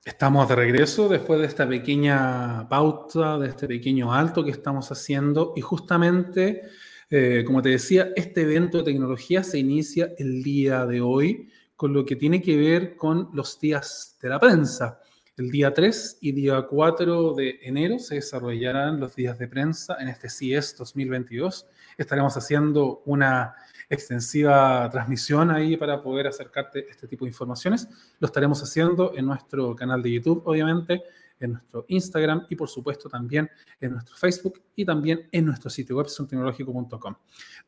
Estamos 0.04 0.48
de 0.48 0.56
regreso 0.56 1.08
después 1.08 1.38
de 1.38 1.46
esta 1.46 1.68
pequeña 1.68 2.68
pauta, 2.68 3.38
de 3.38 3.50
este 3.50 3.68
pequeño 3.68 4.12
alto 4.12 4.44
que 4.44 4.50
estamos 4.50 4.90
haciendo 4.90 5.52
y 5.54 5.60
justamente, 5.60 6.62
eh, 7.08 7.44
como 7.46 7.62
te 7.62 7.68
decía, 7.68 8.08
este 8.16 8.40
evento 8.40 8.78
de 8.78 8.84
tecnología 8.92 9.44
se 9.44 9.60
inicia 9.60 10.14
el 10.18 10.42
día 10.42 10.84
de 10.84 11.00
hoy 11.00 11.48
con 11.76 11.92
lo 11.92 12.04
que 12.04 12.16
tiene 12.16 12.42
que 12.42 12.56
ver 12.56 12.96
con 12.96 13.28
los 13.34 13.60
días 13.60 14.18
de 14.20 14.28
la 14.28 14.40
prensa. 14.40 14.98
El 15.38 15.50
día 15.50 15.72
3 15.72 16.18
y 16.20 16.32
día 16.32 16.60
4 16.60 17.32
de 17.32 17.58
enero 17.62 17.98
se 17.98 18.16
desarrollarán 18.16 19.00
los 19.00 19.16
días 19.16 19.38
de 19.38 19.48
prensa 19.48 19.96
en 19.98 20.08
este 20.08 20.28
CES 20.28 20.76
2022. 20.76 21.66
Estaremos 21.96 22.36
haciendo 22.36 23.02
una 23.06 23.54
extensiva 23.88 24.90
transmisión 24.92 25.50
ahí 25.50 25.78
para 25.78 26.02
poder 26.02 26.26
acercarte 26.26 26.86
este 26.86 27.08
tipo 27.08 27.24
de 27.24 27.30
informaciones. 27.30 27.88
Lo 28.18 28.26
estaremos 28.26 28.62
haciendo 28.62 29.14
en 29.16 29.24
nuestro 29.24 29.74
canal 29.74 30.02
de 30.02 30.12
YouTube, 30.12 30.42
obviamente, 30.44 31.02
en 31.40 31.52
nuestro 31.52 31.86
Instagram 31.88 32.46
y 32.50 32.54
por 32.54 32.68
supuesto 32.68 33.08
también 33.08 33.48
en 33.80 33.92
nuestro 33.92 34.14
Facebook 34.16 34.60
y 34.76 34.84
también 34.84 35.30
en 35.32 35.46
nuestro 35.46 35.70
sitio 35.70 35.96
web 35.96 36.08
suntecnológico.com. 36.08 37.14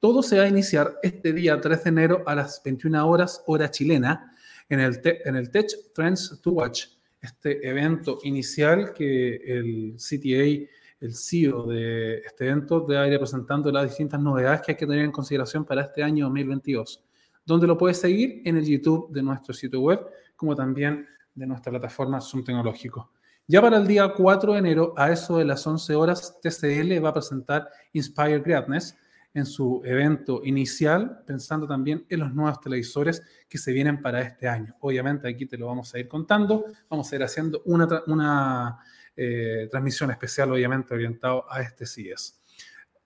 Todo 0.01 0.23
se 0.23 0.37
va 0.37 0.45
a 0.45 0.49
iniciar 0.49 0.99
este 1.03 1.33
día 1.33 1.59
3 1.59 1.83
de 1.83 1.89
enero 1.89 2.25
a 2.27 2.35
las 2.35 2.61
21 2.63 3.09
horas 3.09 3.43
hora 3.47 3.71
chilena 3.71 4.37
en 4.69 4.81
el, 4.81 5.01
en 5.03 5.37
el 5.37 5.51
Tech 5.51 5.71
Trends 5.95 6.43
to 6.43 6.51
Watch 6.51 6.89
este 7.25 7.67
evento 7.67 8.19
inicial 8.23 8.93
que 8.93 9.37
el 9.37 9.97
CTA, 9.97 10.71
el 11.01 11.15
CEO 11.15 11.67
de 11.67 12.19
este 12.19 12.47
evento, 12.47 12.81
debe 12.81 13.13
ir 13.13 13.19
presentando 13.19 13.71
las 13.73 13.89
distintas 13.89 14.21
novedades 14.21 14.63
que 14.63 14.73
hay 14.73 14.77
que 14.77 14.87
tener 14.87 15.05
en 15.05 15.13
consideración 15.13 15.65
para 15.65 15.83
este 15.83 16.03
año 16.03 16.27
2022, 16.27 17.03
donde 17.45 17.67
lo 17.67 17.77
puedes 17.77 17.99
seguir 17.99 18.43
en 18.45 18.57
el 18.57 18.65
YouTube 18.65 19.11
de 19.11 19.23
nuestro 19.23 19.55
sitio 19.55 19.81
web, 19.81 20.01
como 20.37 20.55
también 20.55 21.07
de 21.35 21.47
nuestra 21.47 21.71
plataforma 21.71 22.21
Zoom 22.21 22.45
Tecnológico. 22.45 23.11
Ya 23.47 23.61
para 23.61 23.77
el 23.77 23.87
día 23.87 24.13
4 24.15 24.53
de 24.55 24.59
enero, 24.59 24.95
a 24.97 25.11
eso 25.11 25.37
de 25.39 25.45
las 25.45 25.67
11 25.67 25.95
horas, 25.95 26.39
TCL 26.41 27.05
va 27.05 27.11
a 27.11 27.15
presentar 27.15 27.69
Inspire 27.93 28.41
Greatness, 28.41 28.97
en 29.35 29.47
su 29.47 29.83
evento 29.85 30.41
inicial, 30.45 31.23
pensando 31.27 31.67
también 31.67 32.07
en 32.09 32.21
los 32.21 32.33
nuevos 32.33 32.61
televisores 32.61 33.21
que 33.49 33.59
se 33.59 33.73
vienen 33.73 34.01
para 34.01 34.23
este 34.23 34.49
año. 34.49 34.77
Obviamente 34.81 35.29
aquí 35.29 35.45
te 35.45 35.59
lo 35.59 35.67
vamos 35.67 35.93
a 35.93 35.99
ir 35.99 36.07
contando, 36.07 36.65
vamos 36.89 37.13
a 37.13 37.17
ir 37.17 37.25
haciendo 37.25 37.61
una, 37.67 38.03
una 38.07 38.79
eh, 39.17 39.67
transmisión 39.71 40.13
especial, 40.13 40.53
obviamente 40.53 40.95
orientado 40.95 41.45
a 41.51 41.61
este 41.61 41.85
CES. 41.85 42.41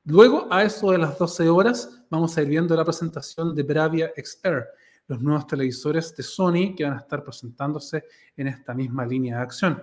Luego, 0.05 0.47
a 0.51 0.63
eso 0.63 0.91
de 0.91 0.99
las 0.99 1.19
12 1.19 1.49
horas, 1.49 2.03
vamos 2.11 2.37
a 2.37 2.43
ir 2.43 2.49
viendo 2.49 2.77
la 2.77 2.85
presentación 2.85 3.55
de 3.55 3.63
Bravia 3.63 4.13
XR, 4.15 4.65
los 5.07 5.23
nuevos 5.23 5.47
televisores 5.47 6.15
de 6.15 6.23
Sony 6.23 6.75
que 6.77 6.85
van 6.85 6.95
a 6.95 7.01
estar 7.01 7.25
presentándose 7.25 8.05
en 8.37 8.49
esta 8.49 8.75
misma 8.75 9.07
línea 9.07 9.37
de 9.37 9.43
acción. 9.43 9.83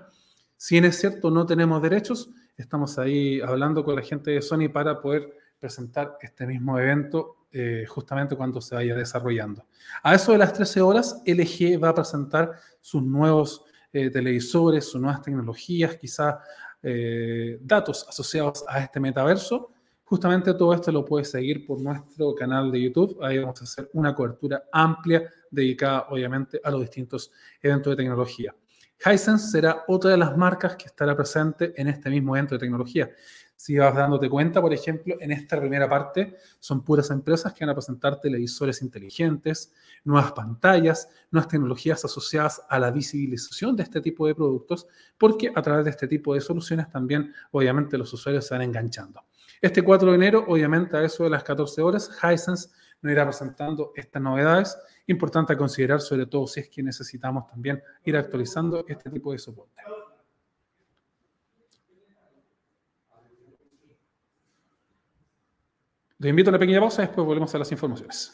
Si 0.58 0.76
bien 0.76 0.86
es 0.86 1.00
cierto, 1.00 1.32
no 1.32 1.46
tenemos 1.46 1.82
derechos, 1.82 2.30
estamos 2.56 2.98
ahí 3.00 3.42
hablando 3.42 3.84
con 3.84 3.96
la 3.96 4.02
gente 4.04 4.32
de 4.32 4.42
Sony 4.42 4.70
para 4.72 5.02
poder 5.02 5.45
presentar 5.60 6.18
este 6.22 6.46
mismo 6.46 6.80
evento 6.80 7.46
eh, 7.52 7.86
justamente 7.88 8.36
cuando 8.36 8.60
se 8.60 8.76
vaya 8.76 8.96
desarrollando. 8.96 9.66
A 10.04 10.14
eso 10.14 10.34
de 10.34 10.38
las 10.38 10.54
13 10.54 10.82
horas, 10.82 11.22
LG 11.26 11.82
va 11.82 11.90
a 11.90 11.96
presentar 11.96 12.52
sus 12.82 13.02
nuevos 13.02 13.64
eh, 13.94 14.10
televisores, 14.10 14.86
sus 14.90 15.00
nuevas 15.00 15.22
tecnologías, 15.22 15.96
quizás 15.96 16.36
eh, 16.84 17.58
datos 17.62 18.06
asociados 18.10 18.66
a 18.68 18.80
este 18.82 19.00
metaverso. 19.00 19.72
Justamente 20.04 20.54
todo 20.54 20.74
esto 20.74 20.92
lo 20.92 21.06
puedes 21.06 21.32
seguir 21.32 21.66
por 21.66 21.82
nuestro 21.82 22.36
canal 22.36 22.72
de 22.72 22.82
YouTube. 22.82 23.18
Ahí 23.24 23.40
vamos 23.40 23.62
a 23.62 23.64
hacer 23.64 23.90
una 23.94 24.14
cobertura 24.14 24.66
amplia 24.72 25.28
dedicada 25.50 26.08
obviamente 26.10 26.60
a 26.64 26.70
los 26.70 26.82
distintos 26.82 27.32
eventos 27.62 27.92
de 27.92 28.04
tecnología. 28.04 28.54
Hisense 29.00 29.50
será 29.50 29.84
otra 29.88 30.12
de 30.12 30.18
las 30.18 30.36
marcas 30.38 30.76
que 30.76 30.86
estará 30.86 31.16
presente 31.16 31.74
en 31.76 31.88
este 31.88 32.10
mismo 32.10 32.36
evento 32.36 32.56
de 32.56 32.60
tecnología. 32.60 33.10
Si 33.56 33.78
vas 33.78 33.96
dándote 33.96 34.30
cuenta, 34.30 34.62
por 34.62 34.74
ejemplo, 34.74 35.16
en 35.20 35.32
esta 35.32 35.60
primera 35.60 35.88
parte 35.88 36.36
son 36.60 36.84
puras 36.84 37.10
empresas 37.10 37.54
que 37.54 37.66
van 37.66 37.72
a 37.72 37.76
presentar 37.76 38.20
televisores 38.20 38.82
inteligentes, 38.82 39.74
nuevas 40.04 40.34
pantallas, 40.34 41.10
nuevas 41.32 41.48
tecnologías 41.48 42.04
asociadas 42.04 42.62
a 42.70 42.80
la 42.80 42.92
visibilización 42.92 43.76
de 43.76 43.84
este 43.84 44.02
tipo 44.02 44.28
de 44.28 44.36
productos, 44.36 44.88
porque 45.18 45.52
a 45.56 45.62
través 45.62 45.86
de 45.86 45.92
este 45.92 46.08
tipo 46.08 46.34
de 46.34 46.42
soluciones 46.42 46.90
también, 46.90 47.34
obviamente, 47.52 47.98
los 47.98 48.12
usuarios 48.14 48.46
se 48.46 48.54
van 48.54 48.64
enganchando. 48.64 49.24
Este 49.62 49.82
4 49.82 50.10
de 50.10 50.16
enero, 50.16 50.46
obviamente, 50.48 50.98
a 50.98 51.04
eso 51.04 51.24
de 51.24 51.30
las 51.30 51.44
14 51.44 51.82
horas, 51.82 52.12
Hisense 52.22 52.70
nos 53.02 53.12
irá 53.12 53.24
presentando 53.24 53.94
estas 53.96 54.22
novedades. 54.22 54.78
Importante 55.08 55.56
considerar, 55.56 56.02
sobre 56.02 56.26
todo 56.26 56.46
si 56.46 56.60
es 56.60 56.70
que 56.70 56.84
necesitamos 56.84 57.48
también 57.48 57.82
ir 58.04 58.18
actualizando 58.18 58.86
este 58.88 59.10
tipo 59.10 59.32
de 59.32 59.40
soporte. 59.40 59.82
Te 66.20 66.30
invito 66.30 66.50
a 66.50 66.52
una 66.52 66.60
pequeña 66.60 66.80
pausa 66.80 67.04
y 67.04 67.08
después 67.08 67.28
volvemos 67.28 67.54
a 67.56 67.58
las 67.58 67.72
informaciones. 67.72 68.34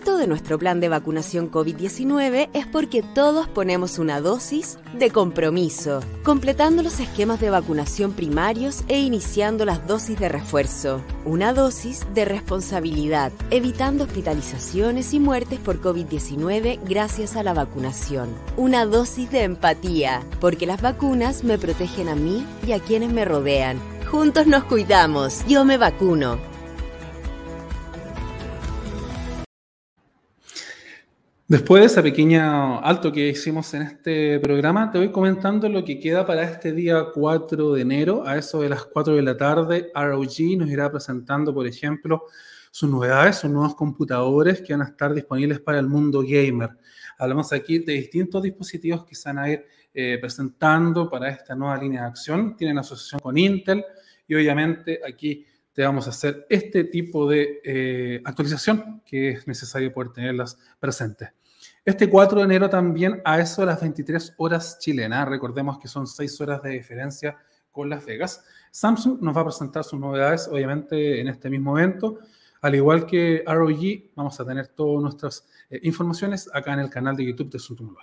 De 0.00 0.26
nuestro 0.26 0.58
plan 0.58 0.80
de 0.80 0.88
vacunación 0.88 1.50
COVID-19 1.50 2.48
es 2.54 2.66
porque 2.66 3.02
todos 3.02 3.48
ponemos 3.48 3.98
una 3.98 4.22
dosis 4.22 4.78
de 4.98 5.10
compromiso, 5.10 6.00
completando 6.24 6.82
los 6.82 7.00
esquemas 7.00 7.38
de 7.38 7.50
vacunación 7.50 8.12
primarios 8.12 8.82
e 8.88 8.98
iniciando 8.98 9.66
las 9.66 9.86
dosis 9.86 10.18
de 10.18 10.30
refuerzo. 10.30 11.02
Una 11.26 11.52
dosis 11.52 12.06
de 12.14 12.24
responsabilidad, 12.24 13.30
evitando 13.50 14.04
hospitalizaciones 14.04 15.12
y 15.12 15.20
muertes 15.20 15.58
por 15.58 15.82
COVID-19 15.82 16.80
gracias 16.88 17.36
a 17.36 17.42
la 17.42 17.52
vacunación. 17.52 18.30
Una 18.56 18.86
dosis 18.86 19.30
de 19.30 19.42
empatía, 19.42 20.22
porque 20.40 20.66
las 20.66 20.80
vacunas 20.80 21.44
me 21.44 21.58
protegen 21.58 22.08
a 22.08 22.14
mí 22.14 22.46
y 22.66 22.72
a 22.72 22.80
quienes 22.80 23.12
me 23.12 23.26
rodean. 23.26 23.78
Juntos 24.10 24.46
nos 24.46 24.64
cuidamos. 24.64 25.44
Yo 25.46 25.64
me 25.66 25.76
vacuno. 25.76 26.38
Después 31.50 31.80
de 31.80 31.86
ese 31.86 32.00
pequeño 32.00 32.78
alto 32.78 33.10
que 33.10 33.30
hicimos 33.30 33.74
en 33.74 33.82
este 33.82 34.38
programa, 34.38 34.88
te 34.88 34.98
voy 34.98 35.10
comentando 35.10 35.68
lo 35.68 35.84
que 35.84 35.98
queda 35.98 36.24
para 36.24 36.44
este 36.44 36.70
día 36.70 37.06
4 37.12 37.72
de 37.72 37.82
enero. 37.82 38.24
A 38.24 38.38
eso 38.38 38.60
de 38.60 38.68
las 38.68 38.84
4 38.84 39.16
de 39.16 39.22
la 39.22 39.36
tarde, 39.36 39.90
ROG 39.92 40.56
nos 40.56 40.70
irá 40.70 40.88
presentando, 40.92 41.52
por 41.52 41.66
ejemplo, 41.66 42.22
sus 42.70 42.88
novedades, 42.88 43.38
sus 43.38 43.50
nuevos 43.50 43.74
computadores 43.74 44.62
que 44.62 44.74
van 44.74 44.82
a 44.82 44.90
estar 44.90 45.12
disponibles 45.12 45.58
para 45.58 45.80
el 45.80 45.88
mundo 45.88 46.22
gamer. 46.22 46.70
Hablamos 47.18 47.52
aquí 47.52 47.80
de 47.80 47.94
distintos 47.94 48.44
dispositivos 48.44 49.04
que 49.04 49.16
se 49.16 49.28
van 49.30 49.38
a 49.40 49.50
ir 49.50 49.66
eh, 49.92 50.18
presentando 50.20 51.10
para 51.10 51.30
esta 51.30 51.56
nueva 51.56 51.76
línea 51.78 52.02
de 52.02 52.06
acción. 52.10 52.56
Tienen 52.56 52.78
asociación 52.78 53.18
con 53.18 53.36
Intel 53.36 53.84
y 54.28 54.36
obviamente 54.36 55.00
aquí 55.04 55.44
te 55.72 55.82
vamos 55.82 56.06
a 56.06 56.10
hacer 56.10 56.46
este 56.48 56.84
tipo 56.84 57.28
de 57.28 57.60
eh, 57.64 58.22
actualización 58.24 59.02
que 59.04 59.30
es 59.30 59.48
necesario 59.48 59.92
poder 59.92 60.12
tenerlas 60.12 60.56
presentes. 60.78 61.30
Este 61.90 62.08
4 62.08 62.38
de 62.38 62.44
enero 62.44 62.70
también 62.70 63.20
a 63.24 63.40
eso 63.40 63.62
de 63.62 63.66
las 63.66 63.80
23 63.80 64.34
horas 64.36 64.78
chilenas, 64.78 65.28
recordemos 65.28 65.76
que 65.76 65.88
son 65.88 66.06
6 66.06 66.40
horas 66.40 66.62
de 66.62 66.70
diferencia 66.70 67.36
con 67.72 67.90
Las 67.90 68.06
Vegas, 68.06 68.44
Samsung 68.70 69.20
nos 69.20 69.36
va 69.36 69.40
a 69.40 69.46
presentar 69.46 69.82
sus 69.82 69.98
novedades 69.98 70.46
obviamente 70.46 71.20
en 71.20 71.26
este 71.26 71.50
mismo 71.50 71.76
evento. 71.76 72.20
Al 72.60 72.76
igual 72.76 73.06
que 73.06 73.42
ROG, 73.44 74.14
vamos 74.14 74.38
a 74.38 74.44
tener 74.44 74.68
todas 74.68 75.02
nuestras 75.02 75.48
eh, 75.68 75.80
informaciones 75.82 76.48
acá 76.54 76.74
en 76.74 76.78
el 76.78 76.90
canal 76.90 77.16
de 77.16 77.24
YouTube 77.24 77.50
de 77.50 77.58
Zoom 77.58 77.96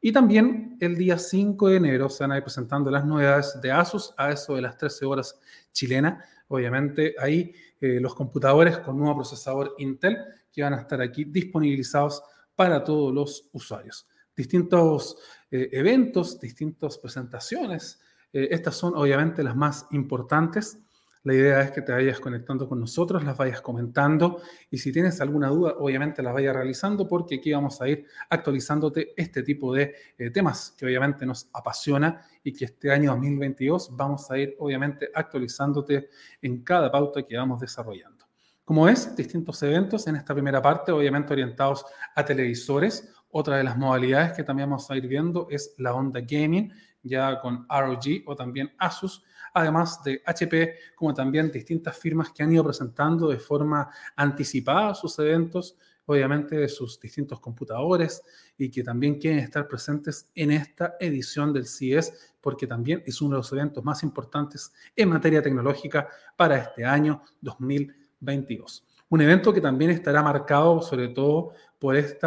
Y 0.00 0.10
también 0.10 0.76
el 0.80 0.96
día 0.96 1.16
5 1.16 1.68
de 1.68 1.76
enero 1.76 2.08
se 2.08 2.24
van 2.24 2.32
a 2.32 2.38
ir 2.38 2.42
presentando 2.42 2.90
las 2.90 3.04
novedades 3.04 3.56
de 3.62 3.70
Asus 3.70 4.12
a 4.16 4.32
eso 4.32 4.56
de 4.56 4.62
las 4.62 4.76
13 4.76 5.06
horas 5.06 5.38
chilenas. 5.70 6.24
Obviamente 6.48 7.14
ahí 7.20 7.54
eh, 7.80 8.00
los 8.00 8.16
computadores 8.16 8.78
con 8.78 8.98
nuevo 8.98 9.14
procesador 9.14 9.76
Intel 9.78 10.18
que 10.52 10.64
van 10.64 10.74
a 10.74 10.80
estar 10.80 11.00
aquí 11.00 11.22
disponibilizados 11.22 12.20
para 12.54 12.84
todos 12.84 13.12
los 13.12 13.48
usuarios. 13.52 14.06
Distintos 14.36 15.16
eh, 15.50 15.68
eventos, 15.72 16.40
distintas 16.40 16.98
presentaciones. 16.98 18.00
Eh, 18.32 18.48
estas 18.50 18.74
son 18.74 18.94
obviamente 18.96 19.42
las 19.42 19.54
más 19.54 19.86
importantes. 19.90 20.78
La 21.24 21.34
idea 21.34 21.60
es 21.60 21.70
que 21.70 21.82
te 21.82 21.92
vayas 21.92 22.18
conectando 22.18 22.68
con 22.68 22.80
nosotros, 22.80 23.22
las 23.22 23.36
vayas 23.36 23.60
comentando 23.60 24.42
y 24.70 24.78
si 24.78 24.90
tienes 24.90 25.20
alguna 25.20 25.48
duda, 25.48 25.74
obviamente 25.78 26.20
las 26.20 26.34
vayas 26.34 26.56
realizando 26.56 27.06
porque 27.06 27.36
aquí 27.36 27.52
vamos 27.52 27.80
a 27.80 27.88
ir 27.88 28.06
actualizándote 28.28 29.12
este 29.16 29.44
tipo 29.44 29.72
de 29.72 29.94
eh, 30.18 30.30
temas 30.30 30.74
que 30.76 30.84
obviamente 30.84 31.24
nos 31.24 31.48
apasiona 31.52 32.26
y 32.42 32.52
que 32.52 32.64
este 32.64 32.90
año 32.90 33.12
2022 33.12 33.94
vamos 33.96 34.28
a 34.32 34.38
ir 34.38 34.56
obviamente 34.58 35.10
actualizándote 35.14 36.08
en 36.40 36.64
cada 36.64 36.90
pauta 36.90 37.22
que 37.22 37.36
vamos 37.36 37.60
desarrollando. 37.60 38.21
Como 38.64 38.84
ves, 38.84 39.16
distintos 39.16 39.60
eventos 39.64 40.06
en 40.06 40.14
esta 40.14 40.34
primera 40.34 40.62
parte, 40.62 40.92
obviamente 40.92 41.32
orientados 41.32 41.84
a 42.14 42.24
televisores. 42.24 43.12
Otra 43.30 43.56
de 43.56 43.64
las 43.64 43.76
modalidades 43.76 44.34
que 44.34 44.44
también 44.44 44.70
vamos 44.70 44.88
a 44.88 44.96
ir 44.96 45.08
viendo 45.08 45.48
es 45.50 45.74
la 45.78 45.94
onda 45.94 46.20
gaming, 46.20 46.72
ya 47.02 47.40
con 47.40 47.66
ROG 47.68 48.22
o 48.26 48.36
también 48.36 48.72
Asus, 48.78 49.24
además 49.52 50.02
de 50.04 50.22
HP, 50.24 50.76
como 50.94 51.12
también 51.12 51.50
distintas 51.50 51.96
firmas 51.96 52.30
que 52.30 52.44
han 52.44 52.52
ido 52.52 52.62
presentando 52.62 53.28
de 53.28 53.38
forma 53.38 53.90
anticipada 54.14 54.94
sus 54.94 55.18
eventos, 55.18 55.76
obviamente 56.06 56.68
sus 56.68 57.00
distintos 57.00 57.40
computadores 57.40 58.22
y 58.56 58.70
que 58.70 58.84
también 58.84 59.18
quieren 59.18 59.40
estar 59.40 59.66
presentes 59.66 60.30
en 60.36 60.52
esta 60.52 60.94
edición 61.00 61.52
del 61.52 61.66
CES 61.66 62.32
porque 62.40 62.66
también 62.68 63.02
es 63.06 63.20
uno 63.20 63.32
de 63.32 63.38
los 63.38 63.52
eventos 63.52 63.84
más 63.84 64.04
importantes 64.04 64.72
en 64.94 65.08
materia 65.08 65.42
tecnológica 65.42 66.08
para 66.36 66.58
este 66.58 66.84
año 66.84 67.22
2020. 67.40 68.01
22. 68.22 68.86
Un 69.10 69.20
evento 69.20 69.52
que 69.52 69.60
también 69.60 69.90
estará 69.90 70.22
marcado 70.22 70.80
sobre 70.80 71.08
todo 71.08 71.52
por 71.78 71.96
este 71.96 72.26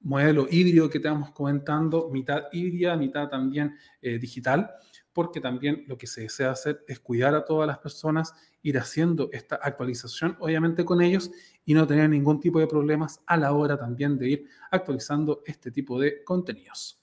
modelo 0.00 0.46
híbrido 0.50 0.90
que 0.90 0.98
estamos 0.98 1.30
comentando, 1.30 2.10
mitad 2.10 2.44
híbrida, 2.52 2.96
mitad 2.96 3.28
también 3.28 3.74
eh, 4.02 4.18
digital, 4.18 4.70
porque 5.12 5.40
también 5.40 5.84
lo 5.88 5.96
que 5.96 6.06
se 6.06 6.22
desea 6.22 6.50
hacer 6.50 6.84
es 6.86 7.00
cuidar 7.00 7.34
a 7.34 7.44
todas 7.44 7.66
las 7.66 7.78
personas, 7.78 8.34
ir 8.62 8.78
haciendo 8.78 9.30
esta 9.32 9.56
actualización, 9.56 10.36
obviamente 10.40 10.84
con 10.84 11.00
ellos, 11.00 11.30
y 11.64 11.74
no 11.74 11.86
tener 11.86 12.08
ningún 12.10 12.38
tipo 12.38 12.60
de 12.60 12.66
problemas 12.66 13.20
a 13.26 13.36
la 13.36 13.52
hora 13.52 13.76
también 13.76 14.18
de 14.18 14.28
ir 14.28 14.48
actualizando 14.70 15.42
este 15.46 15.70
tipo 15.70 15.98
de 15.98 16.22
contenidos. 16.22 17.00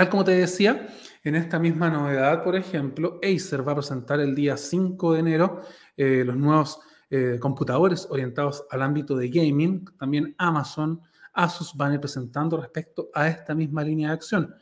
Tal 0.00 0.08
como 0.08 0.24
te 0.24 0.30
decía, 0.30 0.88
en 1.22 1.34
esta 1.34 1.58
misma 1.58 1.90
novedad, 1.90 2.42
por 2.42 2.56
ejemplo, 2.56 3.20
Acer 3.22 3.68
va 3.68 3.72
a 3.72 3.74
presentar 3.74 4.18
el 4.18 4.34
día 4.34 4.56
5 4.56 5.12
de 5.12 5.20
enero 5.20 5.60
eh, 5.94 6.22
los 6.24 6.36
nuevos 6.38 6.80
eh, 7.10 7.36
computadores 7.38 8.06
orientados 8.08 8.64
al 8.70 8.80
ámbito 8.80 9.14
de 9.14 9.28
gaming. 9.28 9.84
También 9.98 10.34
Amazon, 10.38 11.02
Asus 11.34 11.74
van 11.76 11.90
a 11.90 11.94
ir 11.96 12.00
presentando 12.00 12.56
respecto 12.56 13.10
a 13.12 13.28
esta 13.28 13.54
misma 13.54 13.84
línea 13.84 14.08
de 14.08 14.14
acción. 14.14 14.54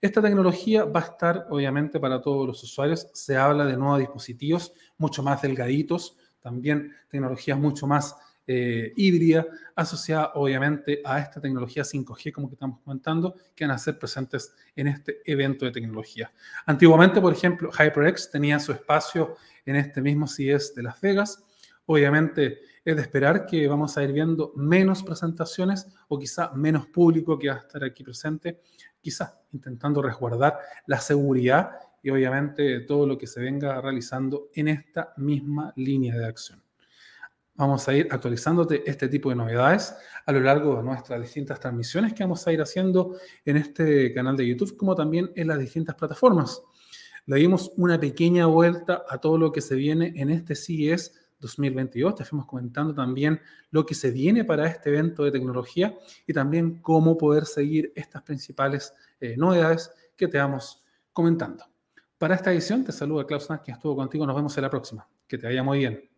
Esta 0.00 0.20
tecnología 0.20 0.84
va 0.86 0.98
a 0.98 1.04
estar, 1.04 1.46
obviamente, 1.50 2.00
para 2.00 2.20
todos 2.20 2.48
los 2.48 2.60
usuarios. 2.64 3.06
Se 3.12 3.36
habla 3.36 3.66
de 3.66 3.76
nuevos 3.76 4.00
dispositivos 4.00 4.72
mucho 4.98 5.22
más 5.22 5.40
delgaditos, 5.40 6.16
también 6.40 6.92
tecnologías 7.08 7.56
mucho 7.60 7.86
más 7.86 8.16
eh, 8.52 8.92
híbrida 8.96 9.46
asociada 9.76 10.32
obviamente 10.34 11.00
a 11.04 11.20
esta 11.20 11.40
tecnología 11.40 11.84
5G, 11.84 12.32
como 12.32 12.48
que 12.48 12.54
estamos 12.54 12.80
comentando, 12.80 13.36
que 13.54 13.64
van 13.64 13.70
a 13.70 13.78
ser 13.78 13.96
presentes 13.96 14.56
en 14.74 14.88
este 14.88 15.20
evento 15.24 15.66
de 15.66 15.70
tecnología. 15.70 16.32
Antiguamente, 16.66 17.20
por 17.20 17.32
ejemplo, 17.32 17.70
HyperX 17.70 18.28
tenía 18.28 18.58
su 18.58 18.72
espacio 18.72 19.36
en 19.64 19.76
este 19.76 20.02
mismo 20.02 20.26
CES 20.26 20.74
de 20.74 20.82
Las 20.82 21.00
Vegas. 21.00 21.44
Obviamente 21.86 22.58
es 22.84 22.96
de 22.96 23.02
esperar 23.02 23.46
que 23.46 23.68
vamos 23.68 23.96
a 23.96 24.02
ir 24.02 24.12
viendo 24.12 24.52
menos 24.56 25.04
presentaciones 25.04 25.86
o 26.08 26.18
quizá 26.18 26.50
menos 26.52 26.88
público 26.88 27.38
que 27.38 27.50
va 27.50 27.54
a 27.54 27.58
estar 27.58 27.84
aquí 27.84 28.02
presente, 28.02 28.62
quizá 29.00 29.40
intentando 29.52 30.02
resguardar 30.02 30.58
la 30.86 31.00
seguridad 31.00 31.70
y 32.02 32.10
obviamente 32.10 32.80
todo 32.80 33.06
lo 33.06 33.16
que 33.16 33.28
se 33.28 33.40
venga 33.40 33.80
realizando 33.80 34.48
en 34.54 34.66
esta 34.66 35.12
misma 35.18 35.72
línea 35.76 36.16
de 36.16 36.26
acción. 36.26 36.59
Vamos 37.60 37.86
a 37.88 37.94
ir 37.94 38.08
actualizándote 38.10 38.82
este 38.90 39.06
tipo 39.06 39.28
de 39.28 39.36
novedades 39.36 39.94
a 40.24 40.32
lo 40.32 40.40
largo 40.40 40.78
de 40.78 40.82
nuestras 40.82 41.20
distintas 41.20 41.60
transmisiones 41.60 42.14
que 42.14 42.24
vamos 42.24 42.46
a 42.46 42.52
ir 42.54 42.62
haciendo 42.62 43.18
en 43.44 43.58
este 43.58 44.14
canal 44.14 44.34
de 44.34 44.48
YouTube, 44.48 44.78
como 44.78 44.94
también 44.94 45.30
en 45.36 45.48
las 45.48 45.58
distintas 45.58 45.94
plataformas. 45.94 46.62
Le 47.26 47.36
dimos 47.36 47.70
una 47.76 48.00
pequeña 48.00 48.46
vuelta 48.46 49.04
a 49.06 49.18
todo 49.18 49.36
lo 49.36 49.52
que 49.52 49.60
se 49.60 49.74
viene 49.74 50.14
en 50.16 50.30
este 50.30 50.54
CES 50.54 51.12
2022. 51.38 52.14
Te 52.14 52.24
fuimos 52.24 52.46
comentando 52.46 52.94
también 52.94 53.38
lo 53.70 53.84
que 53.84 53.94
se 53.94 54.10
viene 54.10 54.42
para 54.42 54.66
este 54.66 54.88
evento 54.88 55.24
de 55.24 55.30
tecnología 55.30 55.94
y 56.26 56.32
también 56.32 56.80
cómo 56.80 57.18
poder 57.18 57.44
seguir 57.44 57.92
estas 57.94 58.22
principales 58.22 58.94
eh, 59.20 59.36
novedades 59.36 59.92
que 60.16 60.28
te 60.28 60.38
vamos 60.38 60.82
comentando. 61.12 61.66
Para 62.16 62.36
esta 62.36 62.50
edición 62.54 62.84
te 62.84 62.92
saluda 62.92 63.26
Klaus 63.26 63.48
quien 63.62 63.76
estuvo 63.76 63.94
contigo. 63.94 64.26
Nos 64.26 64.36
vemos 64.36 64.56
en 64.56 64.62
la 64.62 64.70
próxima. 64.70 65.06
Que 65.28 65.36
te 65.36 65.46
vaya 65.46 65.62
muy 65.62 65.80
bien. 65.80 66.09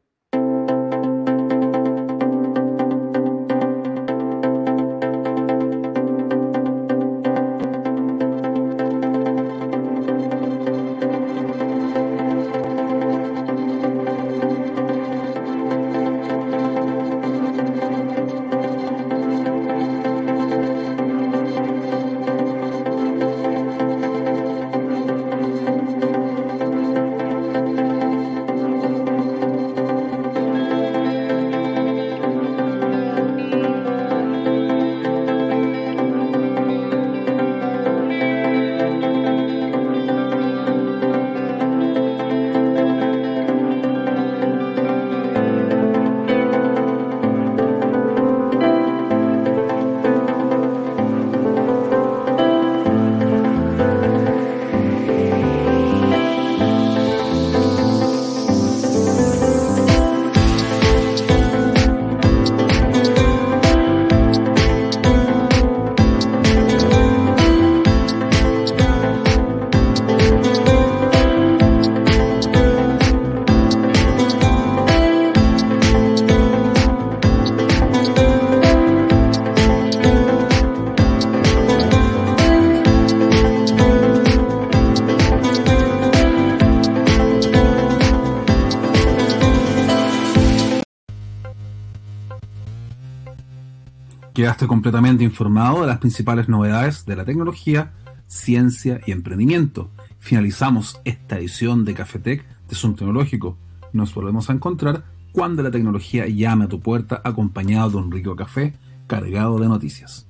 Completamente 94.83 95.22
informado 95.22 95.83
de 95.83 95.87
las 95.87 95.99
principales 95.99 96.49
novedades 96.49 97.07
de 97.07 97.14
la 97.14 97.24
tecnología, 97.24 97.93
ciencia 98.26 99.01
y 99.07 99.12
emprendimiento. 99.12 99.93
Finalizamos 100.18 101.01
esta 101.05 101.39
edición 101.39 101.85
de 101.85 101.95
Cafetec 101.95 102.45
de 102.66 102.74
Zoom 102.74 102.97
Tecnológico. 102.97 103.57
Nos 103.93 104.12
volvemos 104.12 104.51
a 104.51 104.55
encontrar 104.55 105.05
cuando 105.30 105.62
la 105.62 105.70
tecnología 105.70 106.26
llame 106.26 106.64
a 106.64 106.68
tu 106.68 106.80
puerta 106.80 107.22
acompañado 107.22 107.91
de 107.91 107.97
un 107.99 108.11
rico 108.11 108.35
café 108.35 108.74
cargado 109.07 109.61
de 109.61 109.68
noticias. 109.68 110.26